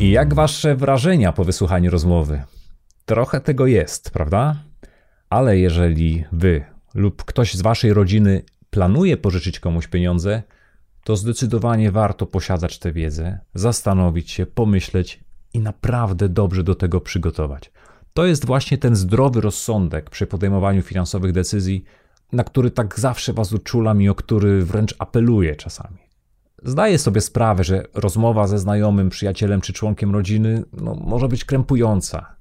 [0.00, 2.42] I jak wasze wrażenia po wysłuchaniu rozmowy?
[3.04, 4.56] Trochę tego jest, prawda?
[5.30, 6.64] Ale jeżeli wy
[6.94, 10.42] lub ktoś z waszej rodziny planuje pożyczyć komuś pieniądze,
[11.08, 17.72] to zdecydowanie warto posiadać tę wiedzę, zastanowić się, pomyśleć i naprawdę dobrze do tego przygotować.
[18.14, 21.84] To jest właśnie ten zdrowy rozsądek przy podejmowaniu finansowych decyzji,
[22.32, 25.98] na który tak zawsze was uczulam i o który wręcz apeluję czasami.
[26.62, 32.36] Zdaję sobie sprawę, że rozmowa ze znajomym, przyjacielem czy członkiem rodziny no, może być krępująca,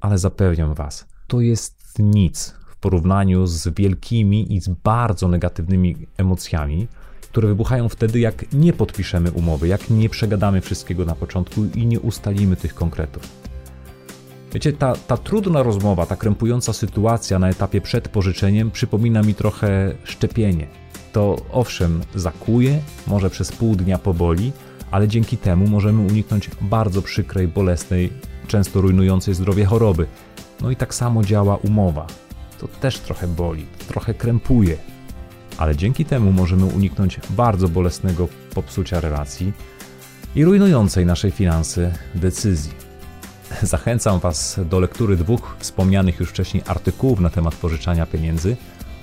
[0.00, 6.88] ale zapewniam was, to jest nic w porównaniu z wielkimi i z bardzo negatywnymi emocjami,
[7.36, 12.00] które wybuchają wtedy, jak nie podpiszemy umowy, jak nie przegadamy wszystkiego na początku i nie
[12.00, 13.22] ustalimy tych konkretów.
[14.52, 19.94] Wiecie, ta, ta trudna rozmowa, ta krępująca sytuacja na etapie przed pożyczeniem przypomina mi trochę
[20.04, 20.66] szczepienie.
[21.12, 24.52] To owszem, zakuje, może przez pół dnia poboli,
[24.90, 28.12] ale dzięki temu możemy uniknąć bardzo przykrej, bolesnej,
[28.48, 30.06] często rujnującej zdrowie choroby.
[30.60, 32.06] No i tak samo działa umowa.
[32.58, 34.76] To też trochę boli, trochę krępuje,
[35.58, 39.52] ale dzięki temu możemy uniknąć bardzo bolesnego popsucia relacji
[40.34, 42.72] i rujnującej naszej finanse decyzji.
[43.62, 48.56] Zachęcam Was do lektury dwóch wspomnianych już wcześniej artykułów na temat pożyczania pieniędzy.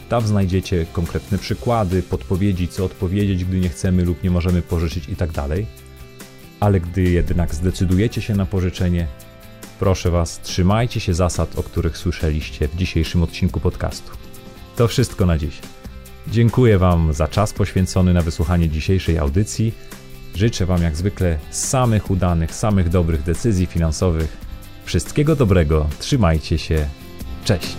[0.10, 5.34] Tam znajdziecie konkretne przykłady, podpowiedzi, co odpowiedzieć, gdy nie chcemy lub nie możemy pożyczyć itd.
[5.34, 5.50] Tak
[6.60, 9.08] Ale gdy jednak zdecydujecie się na pożyczenie,
[9.80, 14.12] proszę Was, trzymajcie się zasad, o których słyszeliście w dzisiejszym odcinku podcastu.
[14.76, 15.60] To wszystko na dziś.
[16.28, 19.74] Dziękuję Wam za czas poświęcony na wysłuchanie dzisiejszej audycji.
[20.36, 24.38] Życzę Wam jak zwykle samych udanych, samych dobrych decyzji finansowych.
[24.86, 26.88] Wszystkiego dobrego, trzymajcie się,
[27.46, 27.78] cześć.